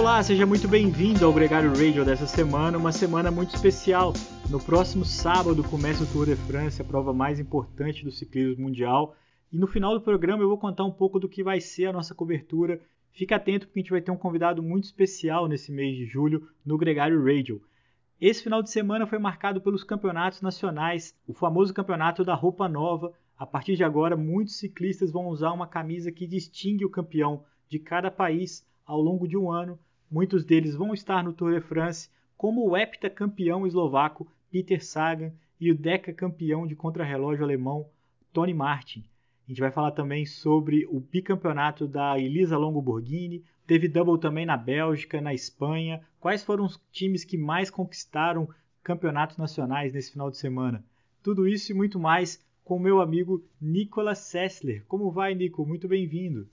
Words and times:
Olá, 0.00 0.22
seja 0.22 0.46
muito 0.46 0.66
bem-vindo 0.66 1.26
ao 1.26 1.32
Gregário 1.32 1.68
Radio 1.76 2.06
dessa 2.06 2.26
semana, 2.26 2.78
uma 2.78 2.90
semana 2.90 3.30
muito 3.30 3.54
especial. 3.54 4.14
No 4.48 4.58
próximo 4.58 5.04
sábado 5.04 5.62
começa 5.62 6.02
o 6.02 6.06
Tour 6.06 6.24
de 6.24 6.36
France, 6.36 6.80
a 6.80 6.84
prova 6.86 7.12
mais 7.12 7.38
importante 7.38 8.02
do 8.02 8.10
ciclismo 8.10 8.64
mundial. 8.64 9.14
E 9.52 9.58
no 9.58 9.66
final 9.66 9.92
do 9.92 10.00
programa 10.00 10.42
eu 10.42 10.48
vou 10.48 10.56
contar 10.56 10.84
um 10.84 10.90
pouco 10.90 11.20
do 11.20 11.28
que 11.28 11.42
vai 11.42 11.60
ser 11.60 11.84
a 11.84 11.92
nossa 11.92 12.14
cobertura. 12.14 12.80
Fica 13.12 13.36
atento 13.36 13.66
porque 13.66 13.78
a 13.78 13.82
gente 13.82 13.90
vai 13.90 14.00
ter 14.00 14.10
um 14.10 14.16
convidado 14.16 14.62
muito 14.62 14.84
especial 14.84 15.46
nesse 15.46 15.70
mês 15.70 15.94
de 15.94 16.06
julho 16.06 16.48
no 16.64 16.78
Gregário 16.78 17.22
Radio. 17.22 17.62
Esse 18.18 18.42
final 18.42 18.62
de 18.62 18.70
semana 18.70 19.06
foi 19.06 19.18
marcado 19.18 19.60
pelos 19.60 19.84
campeonatos 19.84 20.40
nacionais, 20.40 21.14
o 21.26 21.34
famoso 21.34 21.74
campeonato 21.74 22.24
da 22.24 22.34
roupa 22.34 22.66
nova. 22.70 23.12
A 23.36 23.44
partir 23.44 23.76
de 23.76 23.84
agora, 23.84 24.16
muitos 24.16 24.56
ciclistas 24.56 25.12
vão 25.12 25.28
usar 25.28 25.52
uma 25.52 25.66
camisa 25.66 26.10
que 26.10 26.26
distingue 26.26 26.86
o 26.86 26.90
campeão 26.90 27.44
de 27.68 27.78
cada 27.78 28.10
país 28.10 28.66
ao 28.86 28.98
longo 28.98 29.28
de 29.28 29.36
um 29.36 29.52
ano. 29.52 29.78
Muitos 30.10 30.44
deles 30.44 30.74
vão 30.74 30.92
estar 30.92 31.22
no 31.22 31.32
Tour 31.32 31.54
de 31.54 31.60
France, 31.60 32.10
como 32.36 32.66
o 32.66 32.76
heptacampeão 32.76 33.64
eslovaco 33.64 34.26
Peter 34.50 34.84
Sagan 34.84 35.32
e 35.60 35.70
o 35.70 35.78
decacampeão 35.78 36.66
de 36.66 36.74
contrarrelógio 36.74 37.44
alemão 37.44 37.88
Tony 38.32 38.52
Martin. 38.52 39.04
A 39.46 39.50
gente 39.50 39.60
vai 39.60 39.70
falar 39.70 39.92
também 39.92 40.26
sobre 40.26 40.84
o 40.86 40.98
bicampeonato 40.98 41.86
da 41.86 42.18
Elisa 42.18 42.56
Longo 42.58 42.82
Borghini, 42.82 43.44
teve 43.66 43.86
double 43.86 44.18
também 44.18 44.44
na 44.44 44.56
Bélgica, 44.56 45.20
na 45.20 45.32
Espanha. 45.32 46.00
Quais 46.18 46.42
foram 46.42 46.64
os 46.64 46.80
times 46.90 47.24
que 47.24 47.38
mais 47.38 47.70
conquistaram 47.70 48.48
campeonatos 48.82 49.36
nacionais 49.36 49.92
nesse 49.92 50.10
final 50.10 50.28
de 50.28 50.38
semana? 50.38 50.84
Tudo 51.22 51.46
isso 51.46 51.70
e 51.70 51.74
muito 51.74 52.00
mais 52.00 52.44
com 52.64 52.78
meu 52.78 53.00
amigo 53.00 53.44
Nicolas 53.60 54.18
Sessler. 54.18 54.84
Como 54.86 55.10
vai, 55.10 55.34
Nico? 55.34 55.64
Muito 55.64 55.86
bem-vindo. 55.86 56.48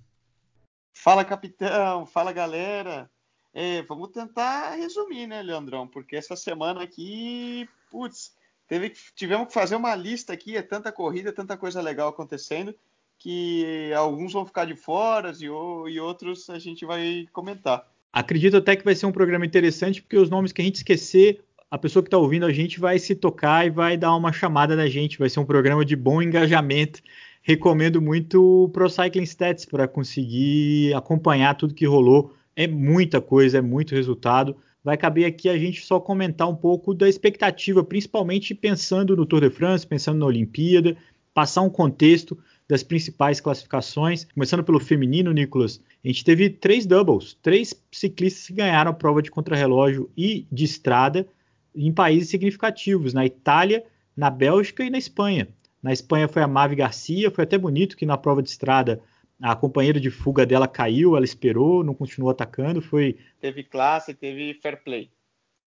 Fala, 0.95 1.23
capitão. 1.23 2.05
Fala, 2.05 2.31
galera. 2.31 3.09
É, 3.53 3.81
vamos 3.83 4.09
tentar 4.09 4.75
resumir, 4.75 5.27
né, 5.27 5.41
Leandrão? 5.41 5.87
Porque 5.87 6.15
essa 6.15 6.35
semana 6.35 6.83
aqui, 6.83 7.67
putz, 7.89 8.35
teve, 8.67 8.93
tivemos 9.15 9.47
que 9.47 9.53
fazer 9.53 9.75
uma 9.75 9.95
lista 9.95 10.33
aqui, 10.33 10.55
é 10.55 10.61
tanta 10.61 10.91
corrida, 10.91 11.33
tanta 11.33 11.57
coisa 11.57 11.81
legal 11.81 12.09
acontecendo, 12.09 12.75
que 13.17 13.91
alguns 13.93 14.33
vão 14.33 14.45
ficar 14.45 14.65
de 14.65 14.75
fora 14.75 15.33
e, 15.39 15.45
e 15.45 15.99
outros 15.99 16.49
a 16.49 16.59
gente 16.59 16.85
vai 16.85 17.27
comentar. 17.33 17.87
Acredito 18.13 18.57
até 18.57 18.75
que 18.75 18.85
vai 18.85 18.95
ser 18.95 19.05
um 19.05 19.11
programa 19.11 19.45
interessante, 19.45 20.01
porque 20.01 20.17
os 20.17 20.29
nomes 20.29 20.51
que 20.51 20.61
a 20.61 20.65
gente 20.65 20.75
esquecer, 20.75 21.43
a 21.69 21.77
pessoa 21.77 22.01
que 22.01 22.07
está 22.07 22.17
ouvindo 22.17 22.45
a 22.45 22.53
gente 22.53 22.79
vai 22.79 22.97
se 22.97 23.13
tocar 23.13 23.65
e 23.65 23.69
vai 23.69 23.97
dar 23.97 24.15
uma 24.15 24.31
chamada 24.31 24.75
na 24.75 24.87
gente. 24.87 25.19
Vai 25.19 25.29
ser 25.29 25.39
um 25.39 25.45
programa 25.45 25.83
de 25.83 25.95
bom 25.95 26.21
engajamento. 26.21 27.01
Recomendo 27.41 28.01
muito 28.01 28.63
o 28.63 28.69
Pro 28.69 28.89
Cycling 28.89 29.23
Stats 29.23 29.65
para 29.65 29.87
conseguir 29.87 30.93
acompanhar 30.93 31.55
tudo 31.55 31.73
que 31.73 31.85
rolou 31.85 32.33
é 32.57 32.67
muita 32.67 33.21
coisa, 33.21 33.59
é 33.59 33.61
muito 33.61 33.93
resultado. 33.93 34.57
Vai 34.83 34.97
caber 34.97 35.25
aqui 35.25 35.47
a 35.47 35.57
gente 35.57 35.85
só 35.85 35.99
comentar 35.99 36.49
um 36.49 36.55
pouco 36.55 36.91
da 36.91 37.07
expectativa, 37.07 37.83
principalmente 37.83 38.55
pensando 38.55 39.15
no 39.15 39.27
Tour 39.27 39.41
de 39.41 39.51
France, 39.51 39.85
pensando 39.85 40.17
na 40.17 40.25
Olimpíada, 40.25 40.97
passar 41.35 41.61
um 41.61 41.69
contexto 41.69 42.35
das 42.67 42.81
principais 42.81 43.39
classificações. 43.39 44.25
Começando 44.33 44.63
pelo 44.63 44.79
feminino, 44.79 45.31
Nicolas, 45.31 45.79
a 46.03 46.07
gente 46.07 46.23
teve 46.23 46.49
três 46.49 46.87
doubles, 46.87 47.37
três 47.43 47.75
ciclistas 47.91 48.47
que 48.47 48.53
ganharam 48.53 48.89
a 48.89 48.93
prova 48.93 49.21
de 49.21 49.29
contrarrelógio 49.29 50.09
e 50.17 50.47
de 50.51 50.65
estrada 50.65 51.27
em 51.75 51.93
países 51.93 52.29
significativos, 52.29 53.13
na 53.13 53.23
Itália, 53.23 53.83
na 54.15 54.31
Bélgica 54.31 54.83
e 54.83 54.89
na 54.89 54.97
Espanha. 54.97 55.47
Na 55.83 55.93
Espanha 55.93 56.27
foi 56.27 56.41
a 56.41 56.47
Mavi 56.47 56.75
Garcia, 56.75 57.29
foi 57.29 57.43
até 57.43 57.55
bonito 57.55 57.95
que 57.95 58.05
na 58.05 58.17
prova 58.17 58.41
de 58.41 58.49
estrada 58.49 58.99
a 59.41 59.55
companheira 59.55 59.99
de 59.99 60.09
fuga 60.09 60.45
dela 60.45 60.67
caiu, 60.67 61.15
ela 61.15 61.25
esperou, 61.25 61.83
não 61.83 61.93
continuou 61.93 62.31
atacando, 62.31 62.81
foi 62.81 63.17
teve 63.39 63.63
classe, 63.63 64.13
teve 64.13 64.53
fair 64.55 64.83
play. 64.83 65.09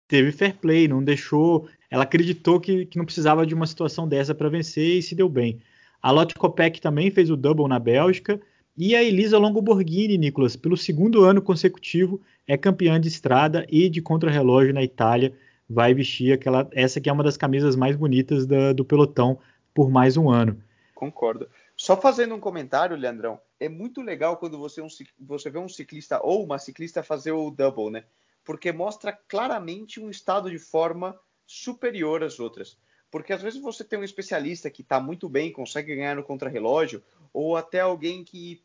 Teve 0.07 0.31
fair 0.31 0.55
play, 0.55 0.87
não 0.87 1.03
deixou, 1.03 1.69
ela 1.89 2.03
acreditou 2.03 2.59
que, 2.59 2.85
que 2.87 2.97
não 2.97 3.05
precisava 3.05 3.45
de 3.45 3.53
uma 3.53 3.67
situação 3.67 4.07
dessa 4.07 4.33
para 4.33 4.49
vencer 4.49 4.97
e 4.97 5.03
se 5.03 5.13
deu 5.13 5.29
bem. 5.29 5.59
A 6.01 6.11
Lotte 6.11 6.35
Kopeck 6.35 6.81
também 6.81 7.11
fez 7.11 7.29
o 7.29 7.37
double 7.37 7.67
na 7.67 7.77
Bélgica 7.77 8.41
e 8.75 8.95
a 8.95 9.03
Elisa 9.03 9.37
Longo 9.37 9.61
Borghini, 9.61 10.17
Nicolas, 10.17 10.55
pelo 10.55 10.77
segundo 10.77 11.23
ano 11.23 11.41
consecutivo 11.41 12.19
é 12.47 12.57
campeã 12.57 12.99
de 12.99 13.07
estrada 13.07 13.67
e 13.69 13.89
de 13.89 14.01
contrarrelógio 14.01 14.73
na 14.73 14.81
Itália, 14.81 15.33
vai 15.69 15.93
vestir 15.93 16.33
aquela 16.33 16.67
essa 16.71 16.99
que 16.99 17.09
é 17.09 17.13
uma 17.13 17.23
das 17.23 17.37
camisas 17.37 17.75
mais 17.75 17.95
bonitas 17.95 18.47
da, 18.47 18.73
do 18.73 18.83
pelotão 18.83 19.37
por 19.73 19.91
mais 19.91 20.17
um 20.17 20.29
ano. 20.29 20.59
Concordo. 20.95 21.47
Só 21.75 21.95
fazendo 21.95 22.33
um 22.33 22.39
comentário, 22.39 22.97
Leandrão, 22.97 23.39
é 23.59 23.67
muito 23.67 24.01
legal 24.01 24.37
quando 24.37 24.57
você, 24.57 24.81
um, 24.81 24.87
você 25.19 25.49
vê 25.49 25.59
um 25.59 25.69
ciclista 25.69 26.19
ou 26.23 26.43
uma 26.43 26.57
ciclista 26.57 27.03
fazer 27.03 27.31
o 27.31 27.51
double, 27.51 27.89
né? 27.89 28.05
Porque 28.43 28.71
mostra 28.71 29.11
claramente 29.27 29.99
um 29.99 30.09
estado 30.09 30.49
de 30.49 30.57
forma 30.57 31.19
superior 31.45 32.23
às 32.23 32.39
outras. 32.39 32.77
Porque 33.11 33.33
às 33.33 33.41
vezes 33.41 33.61
você 33.61 33.83
tem 33.83 33.99
um 33.99 34.03
especialista 34.03 34.69
que 34.69 34.81
está 34.81 34.99
muito 34.99 35.27
bem, 35.27 35.51
consegue 35.51 35.95
ganhar 35.95 36.15
no 36.15 36.23
contrarrelógio, 36.23 37.03
ou 37.33 37.57
até 37.57 37.79
alguém 37.81 38.23
que 38.23 38.63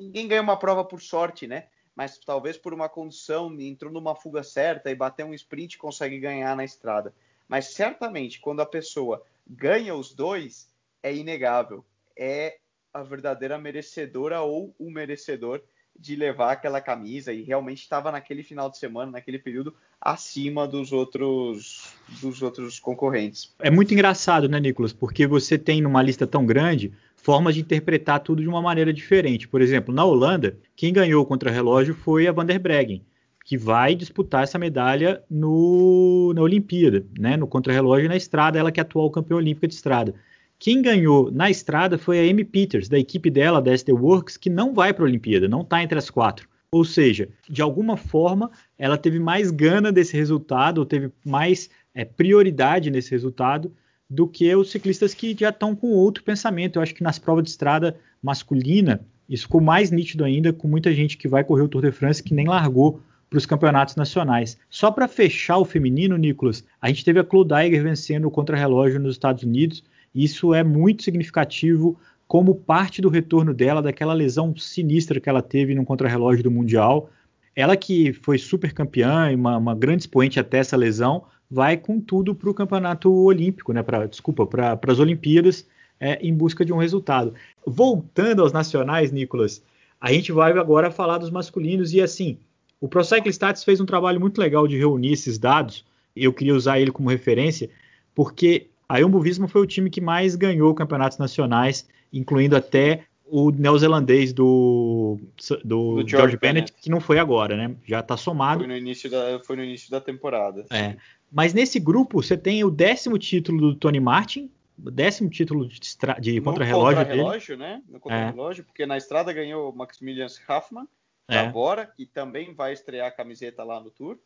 ninguém 0.00 0.28
ganha 0.28 0.42
uma 0.42 0.58
prova 0.58 0.84
por 0.84 1.02
sorte, 1.02 1.46
né? 1.46 1.68
Mas 1.94 2.18
talvez 2.18 2.56
por 2.56 2.72
uma 2.72 2.88
condição, 2.88 3.52
entrou 3.60 3.92
numa 3.92 4.14
fuga 4.14 4.42
certa 4.42 4.90
e 4.90 4.94
bateu 4.94 5.26
um 5.26 5.34
sprint 5.34 5.76
consegue 5.76 6.18
ganhar 6.18 6.56
na 6.56 6.64
estrada. 6.64 7.14
Mas 7.46 7.66
certamente 7.66 8.40
quando 8.40 8.60
a 8.60 8.66
pessoa 8.66 9.22
ganha 9.46 9.94
os 9.94 10.14
dois, 10.14 10.72
é 11.02 11.14
inegável 11.14 11.84
é 12.20 12.59
a 12.92 13.02
verdadeira 13.02 13.58
merecedora 13.58 14.40
ou 14.40 14.74
o 14.78 14.90
merecedor 14.90 15.62
de 15.98 16.16
levar 16.16 16.52
aquela 16.52 16.80
camisa 16.80 17.32
e 17.32 17.42
realmente 17.42 17.82
estava 17.82 18.10
naquele 18.10 18.42
final 18.42 18.70
de 18.70 18.78
semana, 18.78 19.12
naquele 19.12 19.38
período, 19.38 19.74
acima 20.00 20.66
dos 20.66 20.92
outros 20.92 21.92
dos 22.22 22.40
outros 22.42 22.78
concorrentes. 22.78 23.54
É 23.58 23.70
muito 23.70 23.92
engraçado, 23.92 24.48
né, 24.48 24.58
Nicolas? 24.58 24.92
Porque 24.92 25.26
você 25.26 25.58
tem 25.58 25.82
numa 25.82 26.02
lista 26.02 26.26
tão 26.26 26.46
grande 26.46 26.92
formas 27.16 27.54
de 27.54 27.60
interpretar 27.60 28.20
tudo 28.20 28.40
de 28.40 28.48
uma 28.48 28.62
maneira 28.62 28.92
diferente. 28.92 29.46
Por 29.46 29.60
exemplo, 29.60 29.94
na 29.94 30.04
Holanda, 30.04 30.56
quem 30.74 30.92
ganhou 30.92 31.22
o 31.22 31.26
contrarrelógio 31.26 31.94
foi 31.94 32.26
a 32.26 32.32
Van 32.32 32.46
der 32.46 32.58
Breggen, 32.58 33.04
que 33.44 33.58
vai 33.58 33.94
disputar 33.94 34.44
essa 34.44 34.58
medalha 34.58 35.22
no, 35.28 36.32
na 36.34 36.40
Olimpíada, 36.40 37.04
né, 37.18 37.36
no 37.36 37.46
contrarrelógio 37.46 38.06
e 38.06 38.08
na 38.08 38.16
estrada, 38.16 38.58
ela 38.58 38.72
que 38.72 38.80
é 38.80 38.82
atual 38.82 39.10
campeã 39.10 39.36
olímpica 39.36 39.68
de 39.68 39.74
estrada. 39.74 40.14
Quem 40.60 40.82
ganhou 40.82 41.30
na 41.30 41.48
estrada 41.48 41.96
foi 41.96 42.18
a 42.18 42.30
Amy 42.30 42.44
Peters, 42.44 42.86
da 42.86 42.98
equipe 42.98 43.30
dela, 43.30 43.62
da 43.62 43.72
SD 43.72 43.92
Works, 43.92 44.36
que 44.36 44.50
não 44.50 44.74
vai 44.74 44.92
para 44.92 45.02
a 45.04 45.08
Olimpíada, 45.08 45.48
não 45.48 45.62
está 45.62 45.82
entre 45.82 45.96
as 45.98 46.10
quatro. 46.10 46.46
Ou 46.70 46.84
seja, 46.84 47.30
de 47.48 47.62
alguma 47.62 47.96
forma, 47.96 48.50
ela 48.76 48.98
teve 48.98 49.18
mais 49.18 49.50
gana 49.50 49.90
desse 49.90 50.14
resultado, 50.14 50.76
ou 50.76 50.84
teve 50.84 51.10
mais 51.24 51.70
é, 51.94 52.04
prioridade 52.04 52.90
nesse 52.90 53.10
resultado 53.10 53.72
do 54.08 54.28
que 54.28 54.54
os 54.54 54.70
ciclistas 54.70 55.14
que 55.14 55.34
já 55.38 55.48
estão 55.48 55.74
com 55.74 55.92
outro 55.92 56.22
pensamento. 56.22 56.76
Eu 56.76 56.82
acho 56.82 56.94
que 56.94 57.02
nas 57.02 57.18
provas 57.18 57.44
de 57.44 57.50
estrada 57.50 57.96
masculina, 58.22 59.00
isso 59.30 59.44
ficou 59.44 59.62
mais 59.62 59.90
nítido 59.90 60.24
ainda, 60.24 60.52
com 60.52 60.68
muita 60.68 60.92
gente 60.92 61.16
que 61.16 61.26
vai 61.26 61.42
correr 61.42 61.62
o 61.62 61.68
Tour 61.68 61.80
de 61.80 61.90
France 61.90 62.22
que 62.22 62.34
nem 62.34 62.46
largou 62.46 63.00
para 63.30 63.38
os 63.38 63.46
campeonatos 63.46 63.96
nacionais. 63.96 64.58
Só 64.68 64.90
para 64.90 65.08
fechar 65.08 65.56
o 65.56 65.64
feminino, 65.64 66.18
Nicolas, 66.18 66.62
a 66.82 66.88
gente 66.88 67.02
teve 67.02 67.18
a 67.18 67.24
Claude 67.24 67.54
Eiger 67.54 67.82
vencendo 67.82 68.26
o 68.26 68.30
contrarrelógio 68.30 69.00
nos 69.00 69.14
Estados 69.14 69.42
Unidos 69.42 69.82
isso 70.14 70.54
é 70.54 70.62
muito 70.62 71.02
significativo 71.02 71.98
como 72.26 72.54
parte 72.54 73.02
do 73.02 73.08
retorno 73.08 73.52
dela 73.52 73.82
daquela 73.82 74.12
lesão 74.12 74.54
sinistra 74.56 75.20
que 75.20 75.28
ela 75.28 75.42
teve 75.42 75.74
no 75.74 75.84
contrarrelógio 75.84 76.44
do 76.44 76.50
Mundial. 76.50 77.10
Ela 77.56 77.76
que 77.76 78.12
foi 78.12 78.38
super 78.38 78.72
campeã 78.72 79.32
e 79.32 79.34
uma, 79.34 79.56
uma 79.56 79.74
grande 79.74 80.02
expoente 80.02 80.38
até 80.38 80.58
essa 80.58 80.76
lesão, 80.76 81.24
vai 81.50 81.76
com 81.76 82.00
tudo 82.00 82.34
para 82.34 82.48
o 82.48 82.54
campeonato 82.54 83.12
olímpico, 83.12 83.72
né? 83.72 83.82
Pra, 83.82 84.06
desculpa, 84.06 84.46
para 84.46 84.78
as 84.86 84.98
Olimpíadas, 85.00 85.66
é, 85.98 86.18
em 86.24 86.32
busca 86.32 86.64
de 86.64 86.72
um 86.72 86.78
resultado. 86.78 87.34
Voltando 87.66 88.42
aos 88.42 88.52
nacionais, 88.52 89.10
Nicolas, 89.10 89.62
a 90.00 90.12
gente 90.12 90.32
vai 90.32 90.52
agora 90.52 90.90
falar 90.90 91.18
dos 91.18 91.30
masculinos 91.30 91.92
e 91.92 92.00
assim, 92.00 92.38
o 92.80 92.88
Pro 92.88 93.04
Cycling 93.04 93.30
Stats 93.30 93.64
fez 93.64 93.80
um 93.80 93.86
trabalho 93.86 94.20
muito 94.20 94.40
legal 94.40 94.66
de 94.66 94.78
reunir 94.78 95.12
esses 95.12 95.38
dados. 95.38 95.84
Eu 96.16 96.32
queria 96.32 96.54
usar 96.54 96.80
ele 96.80 96.90
como 96.90 97.10
referência, 97.10 97.68
porque 98.14 98.68
a 98.90 99.00
Jumbo 99.00 99.20
Visma 99.20 99.46
foi 99.46 99.62
o 99.62 99.66
time 99.66 99.88
que 99.88 100.00
mais 100.00 100.34
ganhou 100.34 100.74
campeonatos 100.74 101.16
nacionais, 101.16 101.88
incluindo 102.12 102.56
até 102.56 103.04
o 103.24 103.52
neozelandês 103.52 104.32
do, 104.32 105.16
do, 105.48 105.58
do 105.64 105.94
George, 105.98 106.10
George 106.10 106.36
Bennett, 106.36 106.72
Bennett, 106.72 106.72
que 106.72 106.90
não 106.90 107.00
foi 107.00 107.20
agora, 107.20 107.56
né? 107.56 107.76
Já 107.86 108.00
está 108.00 108.16
somado. 108.16 108.64
Foi 108.64 108.66
no, 108.66 108.76
início 108.76 109.08
da, 109.08 109.40
foi 109.44 109.54
no 109.54 109.62
início 109.62 109.88
da 109.92 110.00
temporada. 110.00 110.66
É. 110.72 110.96
Mas 111.30 111.54
nesse 111.54 111.78
grupo 111.78 112.20
você 112.20 112.36
tem 112.36 112.64
o 112.64 112.70
décimo 112.70 113.16
título 113.16 113.60
do 113.60 113.74
Tony 113.76 114.00
Martin, 114.00 114.50
o 114.84 114.90
décimo 114.90 115.30
título 115.30 115.68
de, 115.68 115.78
de 116.20 116.40
contrarrelógio 116.40 116.98
contra 116.98 117.14
relógio, 117.14 117.56
né? 117.56 117.82
No 117.88 118.00
contra-relógio, 118.00 118.62
é. 118.62 118.64
porque 118.64 118.84
na 118.86 118.96
estrada 118.96 119.32
ganhou 119.32 119.70
o 119.70 119.76
Maximilian 119.76 120.26
Huffman, 120.26 120.88
da 121.28 121.42
é. 121.42 121.48
Bora, 121.48 121.86
que 121.86 122.06
também 122.06 122.52
vai 122.52 122.72
estrear 122.72 123.06
a 123.06 123.12
camiseta 123.12 123.62
lá 123.62 123.80
no 123.80 123.92
Tour. 123.92 124.18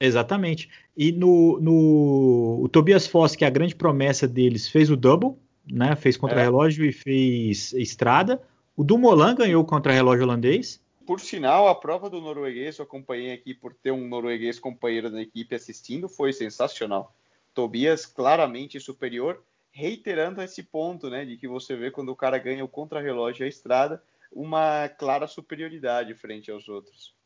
Exatamente. 0.00 0.68
E 0.96 1.10
no, 1.10 1.60
no 1.60 2.60
o 2.62 2.68
Tobias 2.68 3.06
Foss, 3.06 3.34
que 3.34 3.44
é 3.44 3.48
a 3.48 3.50
grande 3.50 3.74
promessa 3.74 4.28
deles, 4.28 4.68
fez 4.68 4.90
o 4.90 4.96
double, 4.96 5.36
né? 5.70 5.96
Fez 5.96 6.16
contra-relógio 6.16 6.84
é. 6.84 6.88
e 6.88 6.92
fez 6.92 7.72
estrada. 7.72 8.40
O 8.76 8.84
Dumoulin 8.84 9.34
ganhou 9.34 9.62
o 9.62 9.66
contra-relógio 9.66 10.24
holandês. 10.24 10.80
por 11.04 11.20
sinal, 11.20 11.68
a 11.68 11.74
prova 11.74 12.08
do 12.08 12.20
norueguês, 12.20 12.78
eu 12.78 12.84
acompanhei 12.84 13.32
aqui 13.32 13.54
por 13.54 13.74
ter 13.74 13.90
um 13.90 14.06
norueguês 14.06 14.58
companheiro 14.58 15.10
da 15.10 15.20
equipe 15.20 15.54
assistindo, 15.54 16.08
foi 16.08 16.32
sensacional. 16.32 17.14
Tobias 17.54 18.06
claramente 18.06 18.78
superior, 18.78 19.42
reiterando 19.72 20.42
esse 20.42 20.62
ponto, 20.62 21.08
né, 21.08 21.24
de 21.24 21.36
que 21.36 21.48
você 21.48 21.74
vê 21.74 21.90
quando 21.90 22.10
o 22.10 22.16
cara 22.16 22.38
ganha 22.38 22.64
o 22.64 22.68
contrarrelógio 22.68 23.42
e 23.42 23.46
a 23.46 23.48
estrada, 23.48 24.02
uma 24.30 24.88
clara 24.88 25.26
superioridade 25.26 26.14
frente 26.14 26.50
aos 26.50 26.68
outros. 26.68 27.17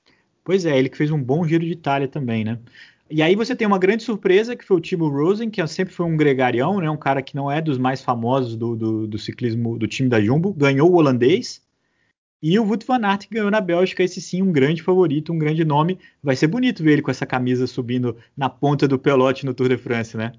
Pois 0.44 0.67
é, 0.67 0.77
ele 0.77 0.89
que 0.89 0.97
fez 0.97 1.11
um 1.11 1.23
bom 1.23 1.47
giro 1.47 1.65
de 1.65 1.73
Itália 1.73 2.09
também, 2.09 2.44
né? 2.44 2.59
E 3.11 3.23
aí 3.23 3.37
você 3.37 3.55
tem 3.55 3.67
uma 3.67 3.79
grande 3.79 4.03
surpresa, 4.03 4.56
que 4.56 4.65
foi 4.65 4.79
o 4.79 4.81
Timo 4.81 5.09
Rosen, 5.09 5.50
que 5.50 5.65
sempre 5.67 5.93
foi 5.93 6.06
um 6.06 6.17
gregarião, 6.17 6.81
né? 6.81 6.89
Um 6.89 6.97
cara 6.97 7.21
que 7.23 7.37
não 7.37 7.50
é 7.50 7.61
dos 7.61 7.77
mais 7.77 8.00
famosos 8.00 8.56
do, 8.56 8.75
do, 8.75 9.06
do 9.06 9.19
ciclismo 9.19 9.79
do 9.79 9.87
time 9.87 10.09
da 10.09 10.21
Jumbo, 10.21 10.53
ganhou 10.53 10.91
o 10.91 10.94
holandês. 10.94 11.62
E 12.43 12.59
o 12.59 12.65
Wout 12.65 12.85
van 12.85 13.05
Aert 13.05 13.29
ganhou 13.31 13.50
na 13.50 13.61
Bélgica, 13.61 14.03
esse 14.03 14.21
sim, 14.21 14.43
um 14.43 14.50
grande 14.50 14.83
favorito, 14.83 15.33
um 15.33 15.39
grande 15.39 15.65
nome. 15.65 15.99
Vai 16.23 16.35
ser 16.35 16.49
bonito 16.49 16.83
ver 16.83 16.95
ele 16.95 17.03
com 17.03 17.11
essa 17.11 17.27
camisa 17.27 17.67
subindo 17.67 18.17
na 18.37 18.49
ponta 18.49 18.88
do 18.88 18.99
pelote 18.99 19.47
no 19.47 19.55
Tour 19.55 19.69
de 19.69 19.77
France, 19.77 20.17
né? 20.17 20.33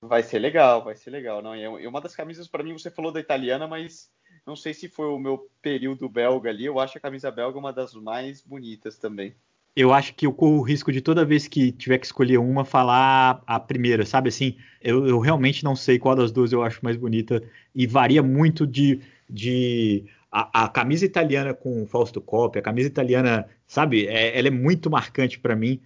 Vai 0.00 0.22
ser 0.22 0.38
legal, 0.38 0.84
vai 0.84 0.94
ser 0.94 1.10
legal. 1.10 1.42
Não, 1.42 1.54
e 1.54 1.86
uma 1.86 2.00
das 2.00 2.14
camisas, 2.14 2.46
para 2.46 2.62
mim, 2.62 2.72
você 2.72 2.90
falou 2.90 3.10
da 3.10 3.20
italiana, 3.20 3.66
mas 3.66 4.08
não 4.46 4.56
sei 4.56 4.74
se 4.74 4.88
foi 4.88 5.06
o 5.06 5.18
meu 5.18 5.48
período 5.62 6.08
belga 6.08 6.50
ali. 6.50 6.66
Eu 6.66 6.78
acho 6.78 6.98
a 6.98 7.00
camisa 7.00 7.30
belga 7.30 7.58
uma 7.58 7.72
das 7.72 7.94
mais 7.94 8.42
bonitas 8.42 8.96
também. 8.96 9.34
Eu 9.76 9.92
acho 9.92 10.14
que 10.14 10.24
eu 10.24 10.32
corro 10.32 10.58
o 10.58 10.62
risco 10.62 10.92
de 10.92 11.00
toda 11.00 11.24
vez 11.24 11.48
que 11.48 11.72
tiver 11.72 11.98
que 11.98 12.06
escolher 12.06 12.38
uma, 12.38 12.64
falar 12.64 13.42
a 13.44 13.58
primeira, 13.58 14.06
sabe 14.06 14.28
assim? 14.28 14.56
Eu, 14.80 15.04
eu 15.06 15.18
realmente 15.18 15.64
não 15.64 15.74
sei 15.74 15.98
qual 15.98 16.14
das 16.14 16.30
duas 16.30 16.52
eu 16.52 16.62
acho 16.62 16.78
mais 16.82 16.96
bonita 16.96 17.42
e 17.74 17.86
varia 17.86 18.22
muito 18.22 18.66
de. 18.66 19.00
de 19.28 20.04
a, 20.30 20.64
a 20.64 20.68
camisa 20.68 21.04
italiana 21.04 21.54
com 21.54 21.86
Fausto 21.86 22.20
Coppi, 22.20 22.58
a 22.58 22.62
camisa 22.62 22.86
italiana, 22.86 23.48
sabe? 23.66 24.06
É, 24.06 24.38
ela 24.38 24.48
é 24.48 24.50
muito 24.50 24.90
marcante 24.90 25.38
para 25.40 25.56
mim. 25.56 25.80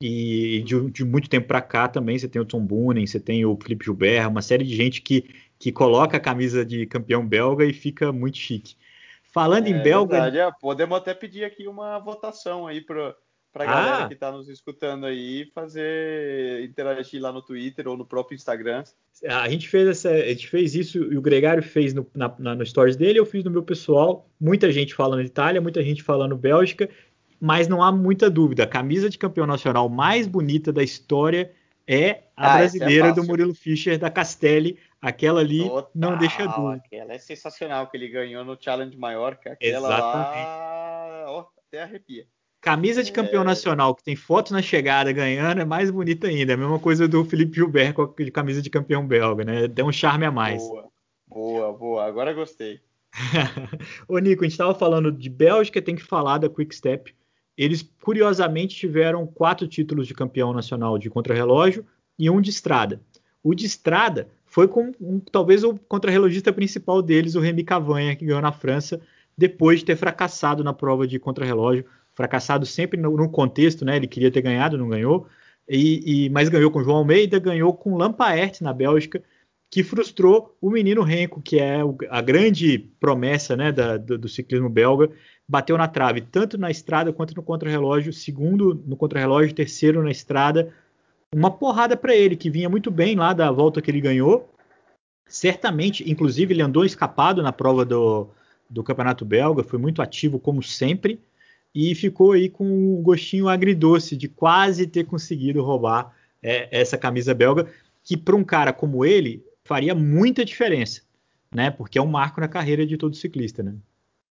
E 0.00 0.62
de, 0.66 0.90
de, 0.90 1.04
muito 1.04 1.30
tempo 1.30 1.46
para 1.46 1.62
cá 1.62 1.86
também 1.88 2.18
você 2.18 2.28
tem 2.28 2.42
o 2.42 2.44
Tom 2.44 2.60
Boonen, 2.60 3.06
você 3.06 3.20
tem 3.20 3.44
o 3.44 3.56
Felipe 3.56 3.84
Gilbert, 3.84 4.28
uma 4.28 4.42
série 4.42 4.64
de 4.64 4.74
gente 4.74 5.00
que 5.00 5.24
que 5.58 5.72
coloca 5.72 6.16
a 6.16 6.20
camisa 6.20 6.64
de 6.64 6.86
campeão 6.86 7.26
belga 7.26 7.64
e 7.64 7.72
fica 7.72 8.12
muito 8.12 8.38
chique. 8.38 8.76
Falando 9.32 9.66
é, 9.66 9.70
em 9.70 9.82
belga. 9.82 10.20
Verdade, 10.20 10.38
é, 10.38 10.50
podemos 10.60 10.96
até 10.96 11.14
pedir 11.14 11.44
aqui 11.44 11.66
uma 11.66 11.98
votação 11.98 12.66
aí 12.66 12.80
para 12.80 13.14
para 13.54 13.62
a 13.62 13.66
galera 13.68 14.04
ah. 14.04 14.08
que 14.08 14.14
está 14.14 14.32
nos 14.32 14.48
escutando 14.48 15.06
aí 15.06 15.48
fazer 15.54 16.64
interagir 16.64 17.22
lá 17.22 17.30
no 17.30 17.40
Twitter 17.40 17.86
ou 17.86 17.96
no 17.96 18.04
próprio 18.04 18.34
Instagram. 18.34 18.82
A 19.24 19.48
gente 19.48 19.68
fez 19.68 19.86
essa, 19.86 20.10
a 20.10 20.26
gente 20.26 20.48
fez 20.48 20.74
isso 20.74 20.98
e 20.98 21.16
o 21.16 21.22
Gregário 21.22 21.62
fez 21.62 21.94
no, 21.94 22.04
na, 22.12 22.34
na, 22.36 22.56
no 22.56 22.66
stories 22.66 22.96
dele, 22.96 23.20
eu 23.20 23.24
fiz 23.24 23.44
no 23.44 23.52
meu 23.52 23.62
pessoal. 23.62 24.28
Muita 24.40 24.72
gente 24.72 24.92
falando 24.92 25.22
Itália, 25.22 25.60
muita 25.60 25.84
gente 25.84 26.02
falando 26.02 26.36
Bélgica, 26.36 26.90
mas 27.40 27.68
não 27.68 27.80
há 27.80 27.92
muita 27.92 28.28
dúvida. 28.28 28.64
A 28.64 28.66
camisa 28.66 29.08
de 29.08 29.16
campeão 29.16 29.46
nacional 29.46 29.88
mais 29.88 30.26
bonita 30.26 30.72
da 30.72 30.82
história 30.82 31.52
é 31.86 32.24
a 32.36 32.54
ah, 32.54 32.56
é 32.56 32.58
brasileira 32.58 33.08
é 33.08 33.12
do 33.12 33.22
Murilo 33.22 33.54
Fischer 33.54 33.96
da 33.96 34.10
Castelli. 34.10 34.78
Aquela 35.04 35.40
ali 35.40 35.68
Total, 35.68 35.90
não 35.94 36.16
deixa 36.16 36.46
dúvida. 36.46 36.82
Aquela 36.86 37.12
é 37.12 37.18
sensacional 37.18 37.90
que 37.90 37.96
ele 37.98 38.08
ganhou 38.08 38.42
no 38.42 38.56
Challenge 38.58 38.96
Maiorca. 38.96 39.52
Aquela 39.52 39.88
Exatamente. 39.88 40.46
lá, 40.46 41.24
ó, 41.28 41.46
até 41.68 41.82
arrepia. 41.82 42.26
Camisa 42.58 43.02
de 43.02 43.12
campeão 43.12 43.42
é... 43.42 43.44
nacional 43.44 43.94
que 43.94 44.02
tem 44.02 44.16
foto 44.16 44.54
na 44.54 44.62
chegada 44.62 45.12
ganhando 45.12 45.60
é 45.60 45.64
mais 45.66 45.90
bonita 45.90 46.26
ainda. 46.26 46.52
É 46.52 46.54
a 46.54 46.56
mesma 46.56 46.78
coisa 46.78 47.06
do 47.06 47.22
Felipe 47.22 47.54
Gilbert 47.54 47.92
com 47.92 48.02
a 48.02 48.30
camisa 48.32 48.62
de 48.62 48.70
campeão 48.70 49.06
belga, 49.06 49.44
né? 49.44 49.68
Deu 49.68 49.84
um 49.84 49.92
charme 49.92 50.24
a 50.24 50.30
mais. 50.30 50.62
Boa, 50.62 50.88
boa, 51.26 51.72
boa. 51.74 52.04
Agora 52.06 52.32
gostei. 52.32 52.80
Ô 54.08 54.18
Nico, 54.18 54.42
a 54.42 54.46
gente 54.46 54.52
estava 54.52 54.74
falando 54.74 55.12
de 55.12 55.28
Bélgica, 55.28 55.82
tem 55.82 55.96
que 55.96 56.02
falar 56.02 56.38
da 56.38 56.48
Quick 56.48 56.74
Step. 56.74 57.14
Eles 57.58 57.82
curiosamente 58.02 58.74
tiveram 58.74 59.26
quatro 59.26 59.68
títulos 59.68 60.06
de 60.06 60.14
campeão 60.14 60.54
nacional 60.54 60.96
de 60.96 61.10
contrarrelógio 61.10 61.84
e 62.18 62.30
um 62.30 62.40
de 62.40 62.48
estrada. 62.48 63.02
O 63.42 63.54
de 63.54 63.66
estrada 63.66 64.30
foi 64.54 64.68
com 64.68 64.92
um, 65.00 65.18
talvez 65.18 65.64
o 65.64 65.76
contrarrelogista 65.88 66.52
principal 66.52 67.02
deles, 67.02 67.34
o 67.34 67.40
Remy 67.40 67.64
Cavanha, 67.64 68.14
que 68.14 68.24
ganhou 68.24 68.40
na 68.40 68.52
França, 68.52 69.00
depois 69.36 69.80
de 69.80 69.86
ter 69.86 69.96
fracassado 69.96 70.62
na 70.62 70.72
prova 70.72 71.08
de 71.08 71.18
contrarrelógio, 71.18 71.84
fracassado 72.14 72.64
sempre 72.64 72.96
no, 73.00 73.16
no, 73.16 73.28
contexto, 73.28 73.84
né? 73.84 73.96
Ele 73.96 74.06
queria 74.06 74.30
ter 74.30 74.42
ganhado, 74.42 74.78
não 74.78 74.88
ganhou, 74.88 75.26
e, 75.68 76.26
e 76.26 76.30
mas 76.30 76.48
ganhou 76.48 76.70
com 76.70 76.84
João 76.84 76.98
Almeida, 76.98 77.36
ganhou 77.40 77.74
com 77.74 77.96
Lampaert 77.96 78.60
na 78.60 78.72
Bélgica, 78.72 79.24
que 79.68 79.82
frustrou 79.82 80.56
o 80.60 80.70
menino 80.70 81.02
Renko, 81.02 81.42
que 81.42 81.58
é 81.58 81.84
o, 81.84 81.96
a 82.08 82.20
grande 82.20 82.78
promessa 83.00 83.56
né, 83.56 83.72
da, 83.72 83.96
do, 83.96 84.16
do, 84.16 84.28
ciclismo 84.28 84.68
belga, 84.68 85.10
bateu 85.48 85.76
na 85.76 85.88
trave 85.88 86.20
tanto 86.20 86.56
na 86.56 86.70
estrada 86.70 87.12
quanto 87.12 87.34
no 87.34 87.42
contrarrelógio, 87.42 88.12
segundo 88.12 88.80
no 88.86 88.96
contrarrelógio, 88.96 89.52
terceiro 89.52 90.00
na 90.00 90.12
estrada, 90.12 90.72
uma 91.34 91.50
porrada 91.50 91.96
para 91.96 92.14
ele, 92.14 92.36
que 92.36 92.48
vinha 92.48 92.68
muito 92.68 92.90
bem 92.90 93.16
lá 93.16 93.32
da 93.32 93.50
volta 93.50 93.82
que 93.82 93.90
ele 93.90 94.00
ganhou. 94.00 94.48
Certamente, 95.26 96.08
inclusive, 96.08 96.54
ele 96.54 96.62
andou 96.62 96.84
escapado 96.84 97.42
na 97.42 97.52
prova 97.52 97.84
do, 97.84 98.28
do 98.70 98.84
Campeonato 98.84 99.24
Belga, 99.24 99.64
foi 99.64 99.78
muito 99.78 100.00
ativo, 100.00 100.38
como 100.38 100.62
sempre, 100.62 101.20
e 101.74 101.92
ficou 101.94 102.32
aí 102.32 102.48
com 102.48 102.64
um 102.64 103.02
gostinho 103.02 103.48
agridoce 103.48 104.16
de 104.16 104.28
quase 104.28 104.86
ter 104.86 105.04
conseguido 105.04 105.60
roubar 105.60 106.14
é, 106.40 106.68
essa 106.70 106.96
camisa 106.96 107.34
belga, 107.34 107.66
que 108.04 108.16
para 108.16 108.36
um 108.36 108.44
cara 108.44 108.72
como 108.72 109.04
ele 109.04 109.44
faria 109.64 109.94
muita 109.94 110.44
diferença, 110.44 111.02
né? 111.52 111.70
Porque 111.70 111.98
é 111.98 112.02
um 112.02 112.06
marco 112.06 112.40
na 112.40 112.46
carreira 112.46 112.86
de 112.86 112.96
todo 112.96 113.16
ciclista, 113.16 113.62
né? 113.62 113.74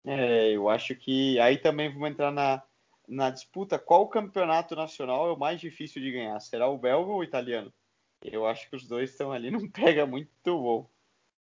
É, 0.06 0.51
eu 0.51 0.69
acho 0.69 0.94
que 0.94 1.39
aí 1.39 1.57
também 1.57 1.89
vamos 1.89 2.12
entrar 2.12 2.31
na, 2.31 2.62
na 3.07 3.30
disputa, 3.30 3.77
qual 3.77 4.07
campeonato 4.07 4.75
nacional 4.75 5.30
é 5.30 5.33
o 5.33 5.39
mais 5.39 5.59
difícil 5.59 6.01
de 6.01 6.12
ganhar? 6.12 6.39
Será 6.39 6.68
o 6.68 6.77
belga 6.77 7.12
ou 7.12 7.19
o 7.19 7.24
italiano? 7.24 7.71
Eu 8.24 8.45
acho 8.45 8.69
que 8.69 8.75
os 8.75 8.88
dois 8.88 9.12
estão 9.12 9.31
ali, 9.31 9.50
não 9.50 9.68
pega 9.69 10.06
muito 10.06 10.30
bom. 10.45 10.89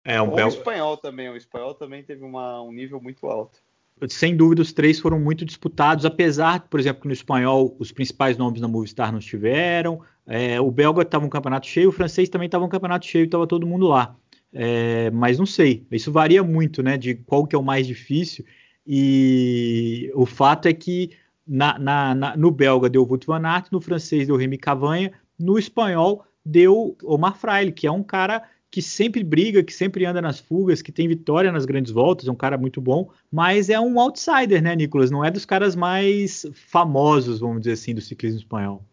É, 0.05 0.21
um 0.21 0.31
ou 0.31 0.37
belga... 0.37 0.55
o 0.55 0.59
espanhol 0.59 0.97
também, 0.97 1.29
o 1.29 1.37
espanhol 1.37 1.75
também 1.75 2.03
teve 2.03 2.25
uma, 2.25 2.63
um 2.63 2.73
nível 2.73 3.01
muito 3.01 3.27
alto. 3.27 3.61
Sem 4.09 4.37
dúvida, 4.37 4.63
os 4.63 4.73
três 4.73 5.01
foram 5.01 5.19
muito 5.19 5.45
disputados, 5.45 6.05
apesar, 6.05 6.69
por 6.69 6.79
exemplo, 6.79 7.03
que 7.03 7.09
no 7.09 7.13
espanhol 7.13 7.75
os 7.81 7.91
principais 7.91 8.37
nomes 8.37 8.61
da 8.61 8.69
Movistar 8.69 9.11
não 9.11 9.19
estiveram. 9.19 10.01
É, 10.25 10.61
o 10.61 10.71
belga 10.71 11.03
estava 11.03 11.27
um 11.27 11.29
campeonato 11.29 11.67
cheio, 11.67 11.89
o 11.89 11.93
francês 11.93 12.29
também 12.29 12.47
estava 12.47 12.65
um 12.65 12.69
campeonato 12.69 13.07
cheio, 13.07 13.25
estava 13.25 13.47
todo 13.47 13.67
mundo 13.67 13.89
lá. 13.89 14.15
É, 14.53 15.11
mas 15.11 15.39
não 15.39 15.47
sei, 15.47 15.87
isso 15.91 16.13
varia 16.13 16.43
muito, 16.43 16.83
né, 16.83 16.97
de 16.97 17.17
qual 17.17 17.47
que 17.47 17.57
é 17.57 17.59
o 17.59 17.63
mais 17.63 17.87
difícil. 17.87 18.45
E 18.87 20.11
o 20.15 20.25
fato 20.25 20.67
é 20.69 20.73
que 20.73 21.11
na, 21.49 21.79
na, 21.79 22.15
na, 22.15 22.37
no 22.37 22.51
belga 22.51 22.91
deu 22.91 23.07
Wout 23.07 23.27
van 23.27 23.47
Aert, 23.47 23.73
no 23.73 23.81
francês 23.81 24.27
deu 24.27 24.37
Remy 24.37 24.59
Cavanha, 24.59 25.13
no 25.39 25.59
espanhol 25.59 26.25
deu 26.45 26.97
Omar 27.03 27.37
Fraile, 27.37 27.73
que 27.73 27.87
é 27.87 27.91
um 27.91 28.03
cara 28.03 28.49
que 28.71 28.83
sempre 28.83 29.25
briga, 29.25 29.63
que 29.63 29.73
sempre 29.73 30.05
anda 30.05 30.21
nas 30.21 30.39
fugas, 30.39 30.83
que 30.83 30.93
tem 30.93 31.09
vitória 31.09 31.51
nas 31.51 31.65
grandes 31.65 31.91
voltas, 31.91 32.29
é 32.29 32.31
um 32.31 32.37
cara 32.37 32.59
muito 32.59 32.81
bom, 32.81 33.11
mas 33.33 33.71
é 33.71 33.81
um 33.81 33.99
outsider, 33.99 34.63
né, 34.63 34.77
Nicolas? 34.77 35.11
Não 35.11 35.25
é 35.25 35.31
dos 35.31 35.47
caras 35.47 35.75
mais 35.75 36.45
famosos, 36.53 37.41
vamos 37.41 37.61
dizer 37.61 37.73
assim, 37.73 37.95
do 37.95 38.01
ciclismo 38.01 38.41
espanhol. 38.41 38.85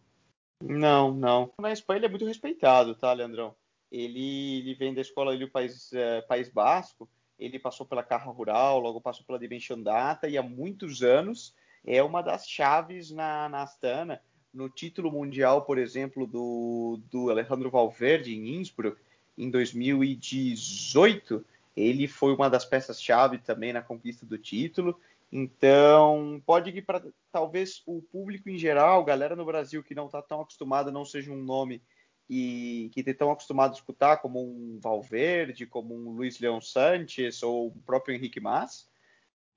Não, 0.64 1.14
não. 1.14 1.52
Na 1.60 1.74
Espanha 1.74 2.00
ele 2.00 2.06
é 2.06 2.10
muito 2.10 2.26
respeitado, 2.26 2.96
tá, 2.96 3.12
Leandrão? 3.12 3.54
Ele, 3.92 4.60
ele 4.60 4.76
vem 4.76 4.94
da 4.94 5.02
escola 5.02 5.38
do 5.38 5.50
País, 5.50 5.92
é, 5.94 6.22
País 6.22 6.50
Basco, 6.50 7.10
ele 7.38 7.60
passou 7.60 7.86
pela 7.86 8.02
Carra 8.02 8.32
Rural, 8.32 8.80
logo 8.80 9.02
passou 9.02 9.26
pela 9.26 9.38
Dimension 9.40 9.82
Data, 9.82 10.28
e 10.28 10.38
há 10.38 10.44
muitos 10.44 11.04
anos 11.04 11.54
é 11.86 12.02
uma 12.02 12.22
das 12.22 12.48
chaves 12.50 13.12
na, 13.12 13.48
na 13.48 13.62
Astana. 13.64 14.22
No 14.54 14.70
título 14.70 15.12
mundial, 15.12 15.64
por 15.64 15.78
exemplo, 15.78 16.26
do, 16.26 17.00
do 17.12 17.30
Alejandro 17.30 17.70
Valverde 17.70 18.34
em 18.34 18.56
Innsbruck, 18.56 18.98
em 19.38 19.50
2018, 19.52 21.46
ele 21.76 22.08
foi 22.08 22.34
uma 22.34 22.50
das 22.50 22.64
peças-chave 22.64 23.38
também 23.38 23.74
na 23.74 23.82
conquista 23.82 24.26
do 24.26 24.38
título. 24.38 24.98
Então, 25.32 26.42
pode 26.46 26.72
que 26.72 26.82
para 26.82 27.04
talvez 27.32 27.84
o 27.86 28.02
público 28.02 28.50
em 28.50 28.58
geral, 28.58 29.04
galera 29.04 29.36
no 29.36 29.46
Brasil 29.46 29.84
que 29.84 29.94
não 29.94 30.06
está 30.06 30.22
tão 30.22 30.40
acostumada, 30.40 30.90
não 30.90 31.04
seja 31.04 31.32
um 31.32 31.44
nome 31.44 31.82
e 32.30 32.90
que 32.94 33.02
estão 33.02 33.30
acostumado 33.30 33.72
a 33.72 33.76
escutar, 33.76 34.18
como 34.18 34.42
um 34.42 34.80
Valverde, 34.82 35.66
como 35.66 35.94
um 35.94 36.12
Luiz 36.12 36.40
Leão 36.40 36.62
Sanches 36.62 37.44
ou 37.44 37.68
o 37.68 37.82
próprio 37.86 38.16
Henrique 38.16 38.40
Mas 38.40 38.88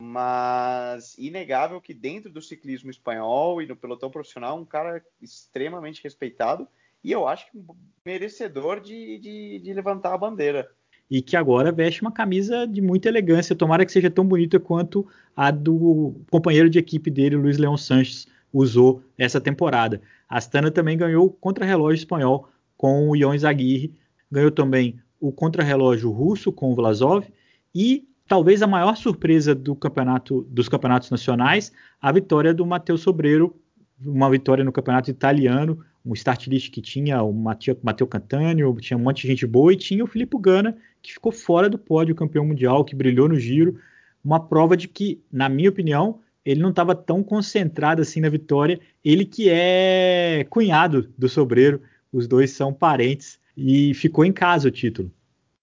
mas 0.01 1.17
inegável 1.19 1.81
que 1.81 1.93
dentro 1.93 2.31
do 2.31 2.41
ciclismo 2.41 2.91
espanhol 2.91 3.61
e 3.61 3.67
no 3.67 3.77
pelotão 3.77 4.11
profissional, 4.11 4.59
um 4.59 4.65
cara 4.65 5.05
extremamente 5.21 6.03
respeitado 6.03 6.69
e 7.03 7.13
eu 7.13 7.27
acho 7.27 7.51
que 7.51 7.59
merecedor 8.05 8.81
de, 8.81 9.19
de, 9.19 9.59
de, 9.61 9.73
levantar 9.73 10.15
a 10.15 10.19
bandeira. 10.19 10.69
E 11.11 11.23
que 11.23 11.37
agora 11.37 11.73
veste 11.73 12.03
uma 12.03 12.13
camisa 12.13 12.67
de 12.67 12.81
muita 12.81 13.09
elegância. 13.09 13.57
Tomara 13.57 13.87
que 13.87 13.93
seja 13.93 14.11
tão 14.11 14.27
bonita 14.27 14.61
quanto 14.61 15.07
a 15.35 15.51
do 15.51 16.21
companheiro 16.31 16.69
de 16.69 16.79
equipe 16.79 17.11
dele, 17.11 17.37
Luiz 17.37 17.57
Leão 17.57 17.77
Sanches, 17.77 18.27
usou 18.53 19.03
essa 19.17 19.41
temporada. 19.41 20.03
Astana 20.29 20.71
também 20.71 20.99
ganhou 20.99 21.27
o 21.27 21.31
contrarrelógio 21.31 21.99
espanhol 21.99 22.49
com 22.77 23.09
o 23.09 23.17
Ion 23.17 23.37
Zaguirre, 23.39 23.95
ganhou 24.31 24.51
também 24.51 25.01
o 25.21 25.33
contrarrelógio 25.33 26.11
russo 26.11 26.53
com 26.53 26.73
o 26.73 26.75
Vlasov 26.75 27.27
e 27.75 28.08
talvez 28.29 28.63
a 28.63 28.67
maior 28.67 28.95
surpresa 28.95 29.55
do 29.55 29.75
campeonato, 29.75 30.43
dos 30.51 30.69
campeonatos 30.69 31.11
nacionais, 31.11 31.73
a 32.01 32.13
vitória 32.13 32.53
do 32.53 32.65
Matheus 32.67 33.01
Sobreiro, 33.01 33.57
uma 34.05 34.31
vitória 34.31 34.63
no 34.63 34.71
campeonato 34.71 35.11
italiano, 35.11 35.83
um 36.05 36.13
start 36.13 36.47
list 36.47 36.71
que 36.71 36.83
tinha 36.83 37.23
o 37.23 37.33
Matteo 37.33 38.07
Cantânio, 38.07 38.77
tinha 38.81 38.97
um 38.97 39.03
monte 39.03 39.23
de 39.23 39.29
gente 39.29 39.47
boa, 39.47 39.73
e 39.73 39.77
tinha 39.77 40.05
o 40.05 40.07
Filippo 40.07 40.39
Gana, 40.39 40.77
que 41.03 41.13
ficou 41.13 41.33
fora 41.33 41.69
do 41.69 41.79
pódio, 41.79 42.15
campeão 42.15 42.45
mundial, 42.45 42.85
que 42.85 42.95
brilhou 42.95 43.29
no 43.29 43.39
giro, 43.39 43.81
uma 44.23 44.39
prova 44.39 44.77
de 44.77 44.87
que, 44.87 45.21
na 45.33 45.49
minha 45.49 45.71
opinião, 45.71 46.21
ele 46.45 46.61
não 46.61 46.71
estava 46.71 46.95
tão 46.95 47.23
concentrado 47.23 48.03
assim 48.03 48.21
na 48.21 48.29
vitória, 48.29 48.79
ele 49.05 49.25
que 49.25 49.49
é 49.51 50.47
cunhado 50.51 51.13
do 51.17 51.29
Sobreiro, 51.29 51.83
os 52.13 52.29
dois 52.29 52.51
são 52.51 52.73
parentes, 52.73 53.41
e 53.57 53.93
ficou 53.95 54.25
em 54.25 54.33
casa 54.33 54.69
o 54.69 54.71
título. 54.71 55.11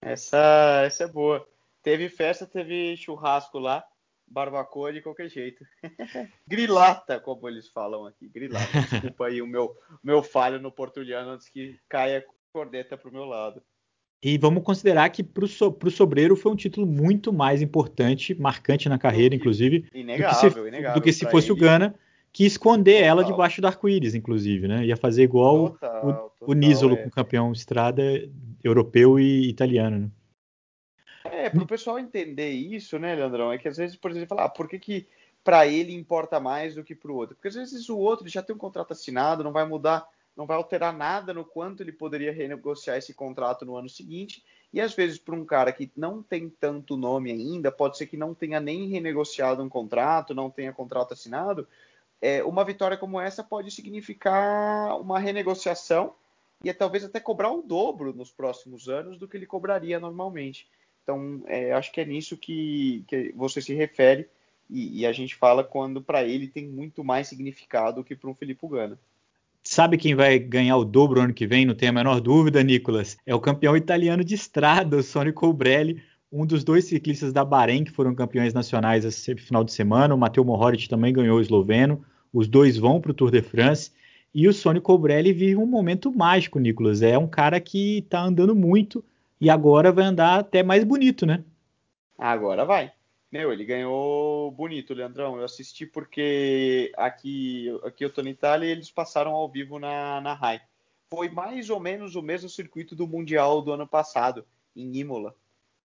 Essa, 0.02 0.82
essa 0.84 1.04
é 1.04 1.08
boa. 1.08 1.46
Teve 1.86 2.08
festa, 2.08 2.44
teve 2.44 2.96
churrasco 2.96 3.60
lá, 3.60 3.84
barbacoa 4.26 4.92
de 4.92 5.00
qualquer 5.00 5.28
jeito. 5.28 5.64
grilata, 6.44 7.20
como 7.20 7.48
eles 7.48 7.68
falam 7.68 8.04
aqui, 8.04 8.28
grilata. 8.28 8.66
Desculpa 8.90 9.28
aí 9.28 9.40
o 9.40 9.46
meu, 9.46 9.72
meu 10.02 10.20
falho 10.20 10.60
no 10.60 10.72
português 10.72 11.24
antes 11.24 11.48
que 11.48 11.78
caia 11.88 12.18
a 12.18 12.22
cordeta 12.52 12.96
para 12.96 13.08
o 13.08 13.12
meu 13.12 13.24
lado. 13.24 13.62
E 14.20 14.36
vamos 14.36 14.64
considerar 14.64 15.08
que 15.10 15.22
para 15.22 15.44
o 15.44 15.46
so, 15.46 15.78
Sobreiro 15.88 16.34
foi 16.34 16.50
um 16.50 16.56
título 16.56 16.88
muito 16.88 17.32
mais 17.32 17.62
importante, 17.62 18.34
marcante 18.34 18.88
na 18.88 18.98
carreira, 18.98 19.36
inclusive, 19.36 19.88
inegável, 19.94 20.50
do 20.50 20.50
que 20.50 20.54
se, 20.54 20.68
inegável 20.68 20.94
do 20.94 21.04
que 21.04 21.12
se 21.12 21.30
fosse 21.30 21.52
ele. 21.52 21.52
o 21.52 21.56
Gana, 21.56 21.94
que 22.32 22.44
esconder 22.44 22.94
total. 22.94 23.08
ela 23.08 23.24
debaixo 23.24 23.60
do 23.60 23.68
arco-íris, 23.68 24.16
inclusive, 24.16 24.66
né? 24.66 24.84
Ia 24.84 24.96
fazer 24.96 25.22
igual 25.22 25.70
total, 25.70 25.98
o, 25.98 26.12
total, 26.12 26.32
o 26.40 26.52
Nisolo 26.52 26.94
é. 26.94 26.96
com 26.96 27.08
o 27.08 27.12
campeão 27.12 27.52
estrada 27.52 28.02
europeu 28.64 29.20
e 29.20 29.48
italiano, 29.48 29.98
né? 30.00 30.10
É, 31.46 31.50
para 31.50 31.62
o 31.62 31.66
pessoal 31.66 31.96
entender 31.96 32.50
isso, 32.50 32.98
né, 32.98 33.14
Leandrão, 33.14 33.52
é 33.52 33.58
que 33.58 33.68
às 33.68 33.76
vezes, 33.76 33.94
por 33.94 34.10
exemplo, 34.10 34.30
falar, 34.30 34.46
ah, 34.46 34.48
por 34.48 34.68
que, 34.68 34.80
que 34.80 35.06
para 35.44 35.64
ele 35.64 35.94
importa 35.94 36.40
mais 36.40 36.74
do 36.74 36.82
que 36.82 36.92
para 36.92 37.12
o 37.12 37.14
outro? 37.14 37.36
Porque 37.36 37.46
às 37.46 37.54
vezes 37.54 37.88
o 37.88 37.96
outro 37.96 38.26
já 38.26 38.42
tem 38.42 38.54
um 38.54 38.58
contrato 38.58 38.90
assinado, 38.90 39.44
não 39.44 39.52
vai 39.52 39.64
mudar, 39.64 40.08
não 40.36 40.44
vai 40.44 40.56
alterar 40.56 40.92
nada 40.92 41.32
no 41.32 41.44
quanto 41.44 41.84
ele 41.84 41.92
poderia 41.92 42.32
renegociar 42.32 42.96
esse 42.96 43.14
contrato 43.14 43.64
no 43.64 43.76
ano 43.76 43.88
seguinte, 43.88 44.44
e 44.72 44.80
às 44.80 44.92
vezes 44.92 45.18
para 45.18 45.36
um 45.36 45.44
cara 45.44 45.70
que 45.70 45.88
não 45.96 46.20
tem 46.20 46.50
tanto 46.50 46.96
nome 46.96 47.30
ainda, 47.30 47.70
pode 47.70 47.96
ser 47.96 48.08
que 48.08 48.16
não 48.16 48.34
tenha 48.34 48.58
nem 48.58 48.88
renegociado 48.88 49.62
um 49.62 49.68
contrato, 49.68 50.34
não 50.34 50.50
tenha 50.50 50.72
contrato 50.72 51.12
assinado, 51.12 51.68
é, 52.20 52.42
uma 52.42 52.64
vitória 52.64 52.96
como 52.96 53.20
essa 53.20 53.44
pode 53.44 53.70
significar 53.70 55.00
uma 55.00 55.20
renegociação 55.20 56.12
e 56.64 56.70
é, 56.70 56.72
talvez 56.72 57.04
até 57.04 57.20
cobrar 57.20 57.52
o 57.52 57.62
dobro 57.62 58.12
nos 58.12 58.32
próximos 58.32 58.88
anos 58.88 59.16
do 59.16 59.28
que 59.28 59.36
ele 59.36 59.46
cobraria 59.46 60.00
normalmente. 60.00 60.68
Então, 61.06 61.40
é, 61.46 61.72
acho 61.72 61.92
que 61.92 62.00
é 62.00 62.04
nisso 62.04 62.36
que, 62.36 63.04
que 63.06 63.32
você 63.36 63.62
se 63.62 63.72
refere 63.72 64.26
e, 64.68 65.02
e 65.02 65.06
a 65.06 65.12
gente 65.12 65.36
fala 65.36 65.62
quando 65.62 66.02
para 66.02 66.24
ele 66.24 66.48
tem 66.48 66.66
muito 66.66 67.04
mais 67.04 67.28
significado 67.28 68.02
que 68.02 68.16
para 68.16 68.28
um 68.28 68.34
Felipe 68.34 68.66
Gana. 68.66 68.98
Sabe 69.62 69.98
quem 69.98 70.16
vai 70.16 70.36
ganhar 70.36 70.76
o 70.76 70.84
dobro 70.84 71.20
ano 71.20 71.32
que 71.32 71.46
vem? 71.46 71.64
Não 71.64 71.76
tem 71.76 71.90
a 71.90 71.92
menor 71.92 72.20
dúvida, 72.20 72.60
Nicolas. 72.60 73.16
É 73.24 73.32
o 73.32 73.40
campeão 73.40 73.76
italiano 73.76 74.24
de 74.24 74.34
estrada, 74.34 74.96
o 74.96 75.02
Sonny 75.02 75.32
Colbrelli, 75.32 76.02
um 76.30 76.44
dos 76.44 76.64
dois 76.64 76.86
ciclistas 76.86 77.32
da 77.32 77.44
Bahrein 77.44 77.84
que 77.84 77.92
foram 77.92 78.12
campeões 78.12 78.52
nacionais 78.52 79.04
esse 79.04 79.36
final 79.36 79.62
de 79.62 79.72
semana. 79.72 80.12
O 80.12 80.18
Matteo 80.18 80.44
Mohoric 80.44 80.88
também 80.88 81.12
ganhou 81.12 81.38
o 81.38 81.40
esloveno. 81.40 82.04
Os 82.32 82.48
dois 82.48 82.76
vão 82.76 83.00
para 83.00 83.12
o 83.12 83.14
Tour 83.14 83.30
de 83.30 83.42
France. 83.42 83.92
E 84.34 84.48
o 84.48 84.52
Sonny 84.52 84.80
Colbrelli 84.80 85.32
vive 85.32 85.54
um 85.54 85.66
momento 85.66 86.12
mágico, 86.12 86.58
Nicolas. 86.58 87.00
É 87.00 87.16
um 87.16 87.28
cara 87.28 87.60
que 87.60 87.98
está 87.98 88.22
andando 88.22 88.56
muito 88.56 89.04
e 89.40 89.50
agora 89.50 89.92
vai 89.92 90.04
andar 90.04 90.40
até 90.40 90.62
mais 90.62 90.84
bonito, 90.84 91.26
né? 91.26 91.44
Agora 92.18 92.64
vai. 92.64 92.92
Meu, 93.30 93.52
ele 93.52 93.64
ganhou 93.64 94.50
bonito, 94.52 94.94
Leandrão. 94.94 95.36
Eu 95.36 95.44
assisti 95.44 95.84
porque 95.84 96.92
aqui, 96.96 97.68
aqui 97.84 98.04
eu 98.04 98.12
tô 98.12 98.22
na 98.22 98.30
Itália 98.30 98.66
e 98.66 98.70
eles 98.70 98.90
passaram 98.90 99.32
ao 99.32 99.48
vivo 99.48 99.78
na, 99.78 100.20
na 100.20 100.32
RAI. 100.32 100.60
Foi 101.10 101.28
mais 101.28 101.68
ou 101.68 101.78
menos 101.78 102.16
o 102.16 102.22
mesmo 102.22 102.48
circuito 102.48 102.96
do 102.96 103.06
Mundial 103.06 103.60
do 103.60 103.72
ano 103.72 103.86
passado, 103.86 104.46
em 104.74 104.96
Imola. 104.96 105.34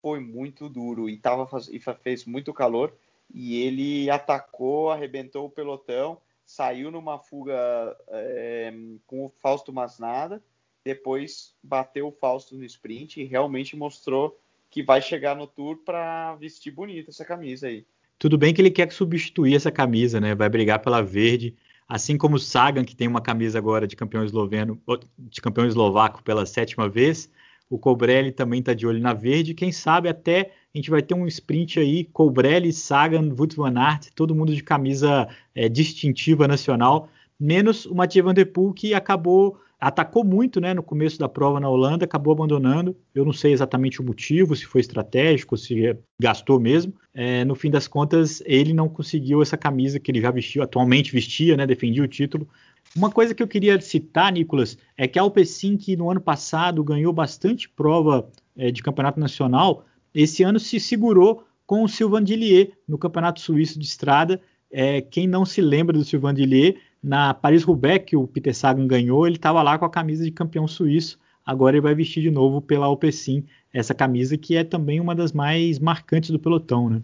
Foi 0.02 0.18
muito 0.18 0.68
duro 0.68 1.08
e, 1.08 1.16
tava, 1.16 1.48
e 1.70 1.78
fez 1.78 2.24
muito 2.24 2.52
calor. 2.52 2.92
E 3.32 3.62
ele 3.62 4.10
atacou, 4.10 4.90
arrebentou 4.90 5.46
o 5.46 5.50
pelotão, 5.50 6.20
saiu 6.44 6.90
numa 6.90 7.18
fuga 7.18 7.96
é, 8.08 8.72
com 9.06 9.26
o 9.26 9.28
Fausto 9.28 9.72
Masnada 9.72 10.42
depois 10.86 11.52
bateu 11.60 12.06
o 12.06 12.12
Fausto 12.12 12.56
no 12.56 12.64
sprint 12.64 13.20
e 13.20 13.24
realmente 13.24 13.76
mostrou 13.76 14.38
que 14.70 14.84
vai 14.84 15.02
chegar 15.02 15.34
no 15.34 15.44
Tour 15.44 15.78
para 15.84 16.36
vestir 16.36 16.70
bonita 16.70 17.10
essa 17.10 17.24
camisa 17.24 17.66
aí. 17.66 17.84
Tudo 18.16 18.38
bem 18.38 18.54
que 18.54 18.62
ele 18.62 18.70
quer 18.70 18.92
substituir 18.92 19.56
essa 19.56 19.72
camisa, 19.72 20.20
né? 20.20 20.32
Vai 20.32 20.48
brigar 20.48 20.78
pela 20.78 21.02
verde, 21.02 21.56
assim 21.88 22.16
como 22.16 22.36
o 22.36 22.38
Sagan, 22.38 22.84
que 22.84 22.94
tem 22.94 23.08
uma 23.08 23.20
camisa 23.20 23.58
agora 23.58 23.84
de 23.84 23.96
campeão 23.96 24.24
esloveno, 24.24 24.80
de 25.18 25.40
campeão 25.40 25.66
eslovaco 25.66 26.22
pela 26.22 26.46
sétima 26.46 26.88
vez. 26.88 27.28
O 27.68 27.80
Colbrelli 27.80 28.30
também 28.30 28.60
está 28.60 28.72
de 28.72 28.86
olho 28.86 29.00
na 29.00 29.12
verde. 29.12 29.54
Quem 29.54 29.72
sabe 29.72 30.08
até 30.08 30.52
a 30.72 30.78
gente 30.78 30.88
vai 30.88 31.02
ter 31.02 31.14
um 31.14 31.26
sprint 31.26 31.80
aí, 31.80 32.04
Colbrelli, 32.04 32.72
Sagan, 32.72 33.34
Wout 33.36 33.56
van 33.56 33.76
Aert, 33.76 34.10
todo 34.14 34.36
mundo 34.36 34.54
de 34.54 34.62
camisa 34.62 35.28
é, 35.52 35.68
distintiva 35.68 36.46
nacional, 36.46 37.08
menos 37.40 37.86
o 37.86 37.94
Mathieu 37.94 38.22
Van 38.22 38.34
Der 38.34 38.46
Poel, 38.52 38.72
que 38.72 38.94
acabou 38.94 39.58
atacou 39.78 40.24
muito 40.24 40.60
né, 40.60 40.72
no 40.72 40.82
começo 40.82 41.18
da 41.18 41.28
prova 41.28 41.60
na 41.60 41.68
Holanda, 41.68 42.04
acabou 42.04 42.32
abandonando. 42.32 42.96
Eu 43.14 43.24
não 43.24 43.32
sei 43.32 43.52
exatamente 43.52 44.00
o 44.00 44.04
motivo, 44.04 44.56
se 44.56 44.64
foi 44.64 44.80
estratégico, 44.80 45.56
se 45.56 45.96
gastou 46.20 46.58
mesmo. 46.58 46.94
É, 47.12 47.44
no 47.44 47.54
fim 47.54 47.70
das 47.70 47.86
contas, 47.86 48.42
ele 48.46 48.72
não 48.72 48.88
conseguiu 48.88 49.42
essa 49.42 49.56
camisa 49.56 50.00
que 50.00 50.10
ele 50.10 50.20
já 50.20 50.30
vestiu, 50.30 50.62
atualmente 50.62 51.12
vestia, 51.12 51.56
né, 51.56 51.66
defendia 51.66 52.02
o 52.02 52.08
título. 52.08 52.48
Uma 52.96 53.10
coisa 53.10 53.34
que 53.34 53.42
eu 53.42 53.48
queria 53.48 53.80
citar, 53.80 54.32
Nicolas, 54.32 54.78
é 54.96 55.06
que 55.06 55.18
a 55.18 55.22
Alpecin, 55.22 55.76
que 55.76 55.96
no 55.96 56.10
ano 56.10 56.20
passado 56.20 56.82
ganhou 56.82 57.12
bastante 57.12 57.68
prova 57.68 58.30
é, 58.56 58.70
de 58.70 58.82
campeonato 58.82 59.20
nacional, 59.20 59.84
esse 60.14 60.42
ano 60.42 60.58
se 60.58 60.80
segurou 60.80 61.44
com 61.66 61.82
o 61.82 61.88
Sylvain 61.88 62.24
Dillier 62.24 62.72
no 62.88 62.96
campeonato 62.96 63.40
suíço 63.40 63.78
de 63.78 63.84
estrada. 63.84 64.40
É, 64.70 65.02
quem 65.02 65.26
não 65.26 65.44
se 65.44 65.60
lembra 65.60 65.96
do 65.96 66.04
Sylvain 66.04 66.32
Dillier, 66.32 66.76
na 67.06 67.32
Paris-Roubaix, 67.32 68.04
que 68.04 68.16
o 68.16 68.26
Peter 68.26 68.52
Sagan 68.52 68.84
ganhou, 68.84 69.28
ele 69.28 69.36
estava 69.36 69.62
lá 69.62 69.78
com 69.78 69.84
a 69.84 69.90
camisa 69.90 70.24
de 70.24 70.32
campeão 70.32 70.66
suíço. 70.66 71.20
Agora 71.44 71.76
ele 71.76 71.80
vai 71.80 71.94
vestir 71.94 72.20
de 72.20 72.32
novo 72.32 72.60
pela 72.60 72.86
Alpecin 72.86 73.46
essa 73.72 73.94
camisa 73.94 74.36
que 74.36 74.56
é 74.56 74.64
também 74.64 74.98
uma 74.98 75.14
das 75.14 75.32
mais 75.32 75.78
marcantes 75.78 76.30
do 76.30 76.38
pelotão, 76.38 76.90
né? 76.90 77.00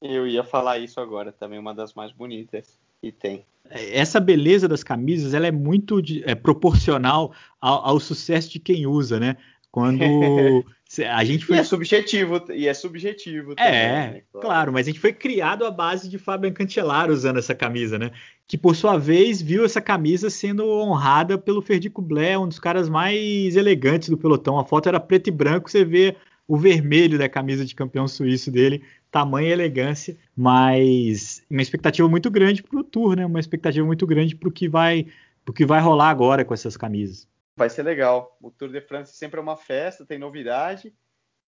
Eu 0.00 0.24
ia 0.24 0.44
falar 0.44 0.78
isso 0.78 1.00
agora, 1.00 1.32
também 1.32 1.58
uma 1.58 1.74
das 1.74 1.94
mais 1.94 2.12
bonitas 2.12 2.78
que 3.02 3.10
tem. 3.10 3.44
Essa 3.68 4.20
beleza 4.20 4.68
das 4.68 4.84
camisas, 4.84 5.34
ela 5.34 5.48
é 5.48 5.50
muito 5.50 6.00
de, 6.00 6.22
é, 6.24 6.36
proporcional 6.36 7.32
ao, 7.60 7.84
ao, 7.84 8.00
sucesso 8.00 8.50
de 8.50 8.60
quem 8.60 8.86
usa, 8.86 9.18
né? 9.18 9.36
Quando 9.70 10.02
a 11.08 11.24
gente 11.24 11.44
foi... 11.44 11.56
E 11.56 11.60
é 11.60 11.64
subjetivo, 11.64 12.44
e 12.50 12.66
é 12.66 12.74
subjetivo. 12.74 13.54
Também, 13.54 13.72
é, 13.72 13.88
né? 13.88 14.22
claro. 14.32 14.46
claro. 14.46 14.72
mas 14.72 14.86
a 14.86 14.90
gente 14.90 15.00
foi 15.00 15.12
criado 15.12 15.64
à 15.64 15.70
base 15.70 16.08
de 16.08 16.18
Fabian 16.18 16.52
Cancellara 16.52 17.12
usando 17.12 17.38
essa 17.38 17.54
camisa, 17.54 17.98
né? 17.98 18.10
Que 18.48 18.58
por 18.58 18.74
sua 18.74 18.98
vez 18.98 19.40
viu 19.40 19.64
essa 19.64 19.80
camisa 19.80 20.28
sendo 20.28 20.66
honrada 20.66 21.38
pelo 21.38 21.62
Ferdico 21.62 22.02
Blé, 22.02 22.36
um 22.36 22.48
dos 22.48 22.58
caras 22.58 22.88
mais 22.88 23.54
elegantes 23.54 24.08
do 24.08 24.18
pelotão. 24.18 24.58
A 24.58 24.64
foto 24.64 24.88
era 24.88 24.98
preto 24.98 25.28
e 25.28 25.30
branco, 25.30 25.70
você 25.70 25.84
vê 25.84 26.16
o 26.48 26.56
vermelho 26.56 27.16
da 27.16 27.28
camisa 27.28 27.64
de 27.64 27.76
campeão 27.76 28.08
suíço 28.08 28.50
dele, 28.50 28.82
tamanha 29.08 29.50
elegância, 29.50 30.16
mas 30.36 31.44
uma 31.48 31.62
expectativa 31.62 32.08
muito 32.08 32.28
grande 32.28 32.60
para 32.60 32.80
o 32.80 32.82
Tour, 32.82 33.14
né? 33.14 33.24
Uma 33.24 33.38
expectativa 33.38 33.86
muito 33.86 34.04
grande 34.04 34.34
para 34.34 34.48
o 34.48 34.52
que 34.52 34.68
vai, 34.68 35.06
pro 35.44 35.54
que 35.54 35.64
vai 35.64 35.80
rolar 35.80 36.08
agora 36.08 36.44
com 36.44 36.52
essas 36.52 36.76
camisas 36.76 37.29
vai 37.60 37.68
ser 37.68 37.82
legal. 37.82 38.38
O 38.40 38.50
Tour 38.50 38.70
de 38.70 38.80
France 38.80 39.14
sempre 39.14 39.38
é 39.38 39.42
uma 39.42 39.56
festa, 39.56 40.06
tem 40.06 40.18
novidade 40.18 40.94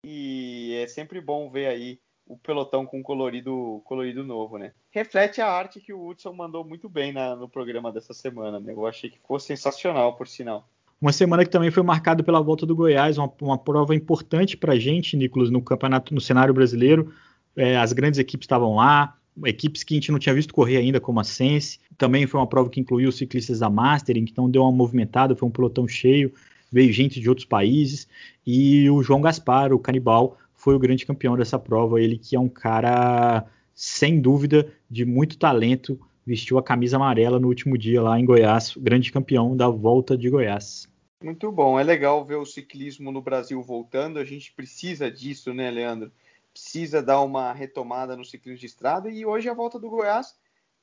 e 0.05 0.79
é 0.83 0.87
sempre 0.87 1.23
bom 1.23 1.51
ver 1.51 1.67
aí 1.69 1.99
o 2.27 2.37
pelotão 2.37 2.85
com 2.85 3.03
colorido, 3.03 3.81
colorido 3.85 4.23
novo, 4.23 4.59
né? 4.59 4.73
Reflete 4.91 5.41
a 5.41 5.51
arte 5.51 5.81
que 5.81 5.93
o 5.93 6.07
Hudson 6.07 6.35
mandou 6.35 6.65
muito 6.65 6.87
bem 6.87 7.13
na, 7.13 7.35
no 7.35 7.49
programa 7.49 7.91
dessa 7.91 8.13
semana, 8.13 8.61
né? 8.61 8.75
Eu 8.75 8.87
achei 8.87 9.09
que 9.09 9.17
ficou 9.17 9.41
sensacional, 9.41 10.15
por 10.15 10.29
sinal. 10.29 10.69
Uma 11.01 11.13
semana 11.13 11.45
que 11.45 11.51
também 11.51 11.71
foi 11.71 11.83
marcada 11.83 12.23
pela 12.23 12.43
volta 12.43 12.67
do 12.67 12.77
Goiás, 12.77 13.17
uma, 13.17 13.33
uma 13.41 13.59
prova 13.59 13.95
importante 13.95 14.55
para 14.55 14.75
a 14.75 14.79
gente, 14.79 15.17
Nicolas, 15.17 15.51
no 15.51 15.63
campeonato, 15.63 16.15
no 16.15 16.21
cenário 16.21 16.53
brasileiro. 16.53 17.13
É, 17.57 17.79
as 17.79 17.93
grandes 17.95 18.21
equipes 18.21 18.45
estavam 18.45 18.77
lá, 18.77 19.17
equipes 19.45 19.83
que 19.83 19.95
a 19.95 19.97
gente 19.97 20.13
não 20.13 20.19
tinha 20.19 20.35
visto 20.35 20.55
correr 20.55 20.77
ainda, 20.77 21.01
como 21.01 21.21
a 21.21 21.25
Sense. 21.25 21.79
Também 21.97 22.27
foi 22.27 22.41
uma 22.41 22.47
prova 22.47 22.69
que 22.69 22.81
incluiu 22.81 23.09
os 23.09 23.17
ciclistas 23.17 23.61
da 23.61 23.71
Mastering, 23.71 24.27
então 24.29 24.51
deu 24.51 24.63
uma 24.63 24.73
movimentada, 24.73 25.37
foi 25.37 25.49
um 25.49 25.53
pelotão 25.53 25.87
cheio, 25.87 26.33
veio 26.71 26.93
gente 26.93 27.21
de 27.21 27.29
outros 27.29 27.47
países. 27.47 28.09
E 28.47 28.89
o 28.91 29.03
João 29.03 29.21
Gaspar, 29.21 29.73
o 29.73 29.79
canibal, 29.79 30.39
foi 30.55 30.75
o 30.75 30.79
grande 30.79 31.07
campeão 31.07 31.37
dessa 31.37 31.59
prova. 31.59 32.01
Ele 32.01 32.19
que 32.19 32.37
é 32.37 32.41
um 32.41 32.49
cara, 32.49 33.47
sem 33.75 34.21
dúvida, 34.21 34.73
de 34.91 35.05
muito 35.05 35.39
talento, 35.39 35.99
vestiu 36.25 36.59
a 36.59 36.63
camisa 36.63 36.97
amarela 36.97 37.39
no 37.39 37.49
último 37.49 37.77
dia 37.77 38.01
lá 38.01 38.19
em 38.19 38.25
Goiás, 38.25 38.75
grande 38.77 39.11
campeão 39.11 39.57
da 39.57 39.69
volta 39.69 40.17
de 40.17 40.31
Goiás. 40.31 40.89
Muito 41.23 41.53
bom, 41.53 41.79
é 41.79 41.85
legal 41.85 42.25
ver 42.25 42.35
o 42.35 42.45
ciclismo 42.45 43.13
no 43.13 43.23
Brasil 43.23 43.63
voltando. 43.63 44.19
A 44.19 44.25
gente 44.25 44.53
precisa 44.53 45.11
disso, 45.11 45.55
né, 45.55 45.71
Leandro? 45.71 46.11
Precisa 46.53 47.03
dar 47.03 47.21
uma 47.23 47.53
retomada 47.53 48.17
no 48.17 48.25
ciclismo 48.25 48.61
de 48.61 48.67
estrada 48.67 49.11
e 49.11 49.25
hoje 49.25 49.49
a 49.49 49.55
volta 49.55 49.79
do 49.79 49.91
Goiás 49.91 50.35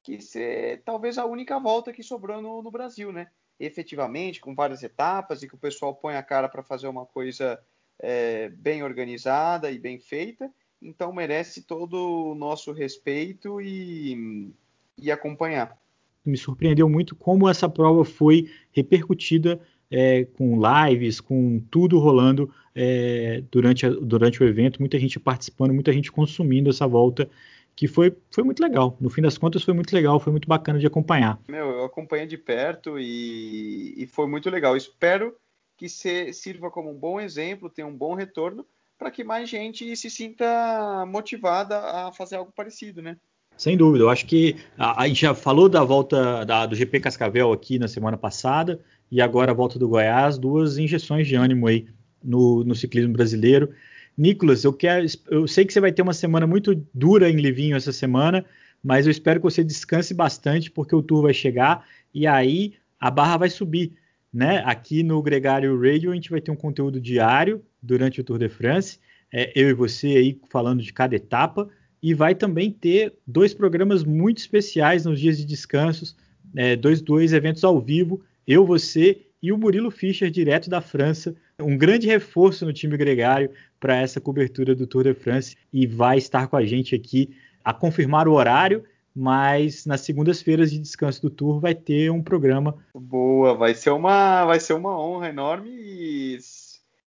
que 0.01 0.21
ser 0.21 0.81
talvez 0.83 1.17
a 1.17 1.25
única 1.25 1.59
volta 1.59 1.93
que 1.93 2.03
sobrou 2.03 2.41
no, 2.41 2.61
no 2.61 2.71
Brasil, 2.71 3.11
né? 3.11 3.27
Efetivamente, 3.59 4.39
com 4.39 4.55
várias 4.55 4.81
etapas 4.83 5.43
e 5.43 5.47
que 5.47 5.55
o 5.55 5.59
pessoal 5.59 5.93
põe 5.93 6.15
a 6.15 6.23
cara 6.23 6.47
para 6.47 6.63
fazer 6.63 6.87
uma 6.87 7.05
coisa 7.05 7.59
é, 7.99 8.49
bem 8.49 8.81
organizada 8.81 9.69
e 9.69 9.77
bem 9.77 9.99
feita, 9.99 10.49
então 10.81 11.11
merece 11.11 11.63
todo 11.63 12.31
o 12.31 12.35
nosso 12.35 12.71
respeito 12.71 13.59
e, 13.61 14.53
e 14.97 15.11
acompanhar. 15.11 15.77
Me 16.25 16.37
surpreendeu 16.37 16.87
muito 16.87 17.15
como 17.15 17.49
essa 17.49 17.67
prova 17.67 18.05
foi 18.05 18.49
repercutida 18.71 19.59
é, 19.91 20.25
com 20.25 20.59
lives, 20.59 21.19
com 21.19 21.59
tudo 21.71 21.99
rolando 21.99 22.53
é, 22.75 23.43
durante, 23.51 23.85
a, 23.85 23.89
durante 23.89 24.41
o 24.41 24.47
evento, 24.47 24.79
muita 24.79 24.99
gente 24.99 25.19
participando, 25.19 25.73
muita 25.73 25.91
gente 25.91 26.11
consumindo 26.11 26.69
essa 26.69 26.87
volta, 26.87 27.29
que 27.75 27.87
foi, 27.87 28.15
foi 28.29 28.43
muito 28.43 28.61
legal. 28.61 28.95
No 28.99 29.09
fim 29.09 29.21
das 29.21 29.37
contas, 29.37 29.63
foi 29.63 29.73
muito 29.73 29.93
legal, 29.93 30.19
foi 30.19 30.31
muito 30.31 30.47
bacana 30.47 30.79
de 30.79 30.85
acompanhar. 30.85 31.39
Meu, 31.47 31.69
eu 31.69 31.85
acompanhei 31.85 32.27
de 32.27 32.37
perto 32.37 32.99
e, 32.99 33.93
e 33.97 34.05
foi 34.05 34.27
muito 34.27 34.49
legal. 34.49 34.75
Espero 34.75 35.35
que 35.77 35.87
se, 35.87 36.33
sirva 36.33 36.69
como 36.69 36.91
um 36.91 36.97
bom 36.97 37.19
exemplo, 37.19 37.69
tenha 37.69 37.87
um 37.87 37.95
bom 37.95 38.13
retorno, 38.13 38.65
para 38.97 39.09
que 39.09 39.23
mais 39.23 39.49
gente 39.49 39.95
se 39.95 40.09
sinta 40.09 41.05
motivada 41.07 41.79
a 41.79 42.11
fazer 42.11 42.35
algo 42.35 42.51
parecido, 42.51 43.01
né? 43.01 43.15
Sem 43.55 43.75
dúvida, 43.75 44.03
eu 44.05 44.09
acho 44.09 44.25
que 44.25 44.55
a, 44.77 45.03
a 45.03 45.07
gente 45.07 45.21
já 45.21 45.33
falou 45.33 45.67
da 45.67 45.83
volta 45.83 46.45
da, 46.45 46.65
do 46.65 46.75
GP 46.75 46.99
Cascavel 47.01 47.51
aqui 47.51 47.79
na 47.79 47.87
semana 47.87 48.17
passada 48.17 48.79
e 49.11 49.21
agora 49.21 49.51
a 49.51 49.55
volta 49.55 49.79
do 49.79 49.87
Goiás, 49.87 50.37
duas 50.37 50.77
injeções 50.77 51.27
de 51.27 51.35
ânimo 51.35 51.67
aí 51.67 51.87
no, 52.23 52.63
no 52.63 52.75
ciclismo 52.75 53.13
brasileiro. 53.13 53.69
Nicolas, 54.17 54.63
eu 54.63 54.73
quero, 54.73 55.05
eu 55.29 55.47
sei 55.47 55.65
que 55.65 55.73
você 55.73 55.79
vai 55.79 55.91
ter 55.91 56.01
uma 56.01 56.13
semana 56.13 56.45
muito 56.45 56.75
dura 56.93 57.29
em 57.29 57.37
Livinho 57.37 57.75
essa 57.75 57.91
semana, 57.91 58.45
mas 58.83 59.05
eu 59.05 59.11
espero 59.11 59.39
que 59.39 59.45
você 59.45 59.63
descanse 59.63 60.13
bastante 60.13 60.69
porque 60.69 60.95
o 60.95 61.01
tour 61.01 61.23
vai 61.23 61.33
chegar 61.33 61.85
e 62.13 62.27
aí 62.27 62.73
a 62.99 63.09
barra 63.09 63.37
vai 63.37 63.49
subir 63.49 63.93
né? 64.33 64.61
Aqui 64.65 65.03
no 65.03 65.21
Gregário 65.21 65.79
Radio 65.79 66.11
a 66.11 66.15
gente 66.15 66.29
vai 66.29 66.39
ter 66.39 66.51
um 66.51 66.55
conteúdo 66.55 67.01
diário 67.01 67.63
durante 67.81 68.21
o 68.21 68.23
Tour 68.23 68.37
de 68.37 68.49
France, 68.49 68.99
é, 69.33 69.51
eu 69.55 69.69
e 69.69 69.73
você 69.73 70.07
aí 70.07 70.39
falando 70.49 70.81
de 70.81 70.93
cada 70.93 71.15
etapa, 71.15 71.67
e 72.01 72.13
vai 72.13 72.33
também 72.33 72.71
ter 72.71 73.13
dois 73.27 73.53
programas 73.53 74.03
muito 74.03 74.37
especiais 74.37 75.05
nos 75.05 75.19
dias 75.19 75.37
de 75.37 75.45
descansos, 75.45 76.15
é, 76.55 76.75
dois, 76.75 77.01
dois 77.01 77.33
eventos 77.33 77.63
ao 77.63 77.79
vivo, 77.79 78.21
eu, 78.47 78.65
você 78.65 79.25
e 79.41 79.51
o 79.51 79.57
Murilo 79.57 79.89
Fischer, 79.89 80.29
direto 80.29 80.69
da 80.69 80.81
França, 80.81 81.35
um 81.59 81.77
grande 81.77 82.07
reforço 82.07 82.65
no 82.65 82.73
time 82.73 82.97
gregário 82.97 83.51
para 83.79 83.95
essa 83.95 84.19
cobertura 84.19 84.75
do 84.75 84.85
Tour 84.85 85.03
de 85.03 85.13
France, 85.13 85.55
e 85.71 85.87
vai 85.87 86.17
estar 86.17 86.47
com 86.47 86.57
a 86.57 86.65
gente 86.65 86.93
aqui 86.95 87.29
a 87.63 87.73
confirmar 87.73 88.27
o 88.27 88.33
horário 88.33 88.83
mas 89.15 89.85
nas 89.85 90.01
segundas-feiras 90.01 90.71
de 90.71 90.79
descanso 90.79 91.21
do 91.21 91.29
tour 91.29 91.59
vai 91.59 91.75
ter 91.75 92.09
um 92.09 92.21
programa. 92.21 92.77
Boa, 92.95 93.53
vai 93.53 93.73
ser 93.73 93.89
uma, 93.89 94.45
vai 94.45 94.59
ser 94.59 94.73
uma 94.73 94.97
honra 94.97 95.27
enorme 95.27 95.69
e 95.69 96.39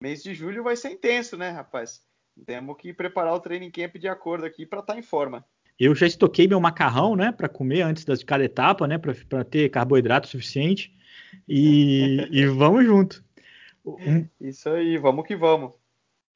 mês 0.01 0.21
de 0.23 0.35
julho 0.35 0.65
vai 0.65 0.75
ser 0.75 0.91
intenso, 0.91 1.37
né, 1.37 1.51
rapaz? 1.51 2.01
Temos 2.45 2.77
que 2.77 2.93
preparar 2.93 3.35
o 3.35 3.41
training 3.41 3.71
camp 3.71 3.97
de 3.97 4.09
acordo 4.09 4.45
aqui 4.45 4.67
para 4.67 4.81
estar 4.81 4.95
tá 4.95 4.99
em 4.99 5.03
forma. 5.03 5.45
Eu 5.79 5.95
já 5.95 6.07
estoquei 6.07 6.49
meu 6.49 6.61
macarrão, 6.61 7.15
né, 7.15 7.31
para 7.31 7.49
comer 7.49 7.83
antes 7.83 8.05
de 8.05 8.25
cada 8.25 8.45
etapa, 8.45 8.87
né, 8.87 8.99
para 8.99 9.45
ter 9.45 9.69
carboidrato 9.69 10.29
suficiente. 10.29 10.93
E, 11.49 12.29
e 12.31 12.47
vamos 12.47 12.85
junto. 12.85 13.25
Um... 13.85 14.27
Isso 14.41 14.69
aí, 14.69 14.97
vamos 14.97 15.27
que 15.27 15.37
vamos. 15.37 15.73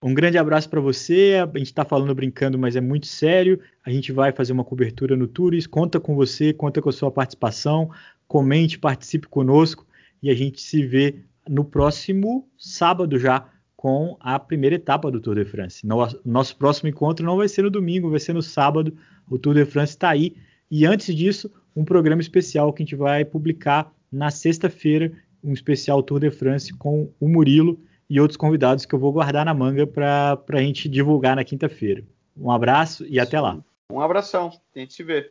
Um 0.03 0.13
grande 0.13 0.37
abraço 0.37 0.69
para 0.69 0.81
você. 0.81 1.35
A 1.43 1.59
gente 1.59 1.69
está 1.69 1.85
falando 1.85 2.15
brincando, 2.15 2.59
mas 2.59 2.77
é 2.77 2.81
muito 2.81 3.07
sério. 3.07 3.61
A 3.85 3.91
gente 3.91 4.13
vai 4.13 4.33
fazer 4.33 4.53
uma 4.53 4.65
cobertura 4.65 5.17
no 5.17 5.27
Tours. 5.27 5.67
Conta 5.67 5.99
com 5.99 6.15
você, 6.15 6.53
conta 6.53 6.83
com 6.83 6.89
a 6.89 6.93
sua 6.93 7.11
participação. 7.11 7.91
Comente, 8.29 8.79
participe 8.79 9.27
conosco 9.27 9.87
e 10.23 10.31
a 10.31 10.35
gente 10.35 10.61
se 10.61 10.85
vê 10.85 11.23
no 11.49 11.65
próximo 11.65 12.49
sábado 12.59 13.19
já 13.19 13.49
com 13.77 14.17
a 14.21 14.39
primeira 14.39 14.77
etapa 14.77 15.11
do 15.11 15.21
Tour 15.21 15.37
de 15.37 15.45
France. 15.45 15.87
Nosso 16.25 16.57
próximo 16.57 16.89
encontro 16.89 17.25
não 17.25 17.37
vai 17.37 17.49
ser 17.49 17.63
no 17.63 17.71
domingo, 17.71 18.11
vai 18.11 18.19
ser 18.19 18.33
no 18.33 18.43
sábado. 18.43 18.97
O 19.31 19.39
Tour 19.39 19.55
de 19.55 19.65
France 19.65 19.93
está 19.93 20.11
aí. 20.11 20.35
E 20.71 20.85
antes 20.85 21.15
disso, 21.15 21.51
um 21.75 21.85
programa 21.85 22.21
especial 22.21 22.73
que 22.73 22.83
a 22.83 22.85
gente 22.85 22.97
vai 22.97 23.25
publicar 23.25 23.93
na 24.17 24.31
sexta-feira, 24.31 25.13
um 25.45 25.53
especial 25.53 26.03
Tour 26.03 26.19
de 26.19 26.31
France 26.31 26.73
com 26.73 27.13
o 27.21 27.29
Murilo 27.29 27.79
e 28.09 28.19
outros 28.19 28.37
convidados 28.37 28.87
que 28.87 28.95
eu 28.95 28.99
vou 28.99 29.13
guardar 29.13 29.45
na 29.45 29.53
manga 29.53 29.87
para 29.87 30.41
a 30.49 30.63
gente 30.63 30.89
divulgar 30.89 31.37
na 31.37 31.45
quinta-feira. 31.45 32.03
Um 32.37 32.51
abraço 32.51 33.05
e 33.07 33.21
até 33.21 33.39
lá. 33.39 33.63
Um 33.93 34.01
abração. 34.01 34.51
A 34.75 34.79
gente 34.79 34.95
se 34.95 35.03
vê. 35.03 35.31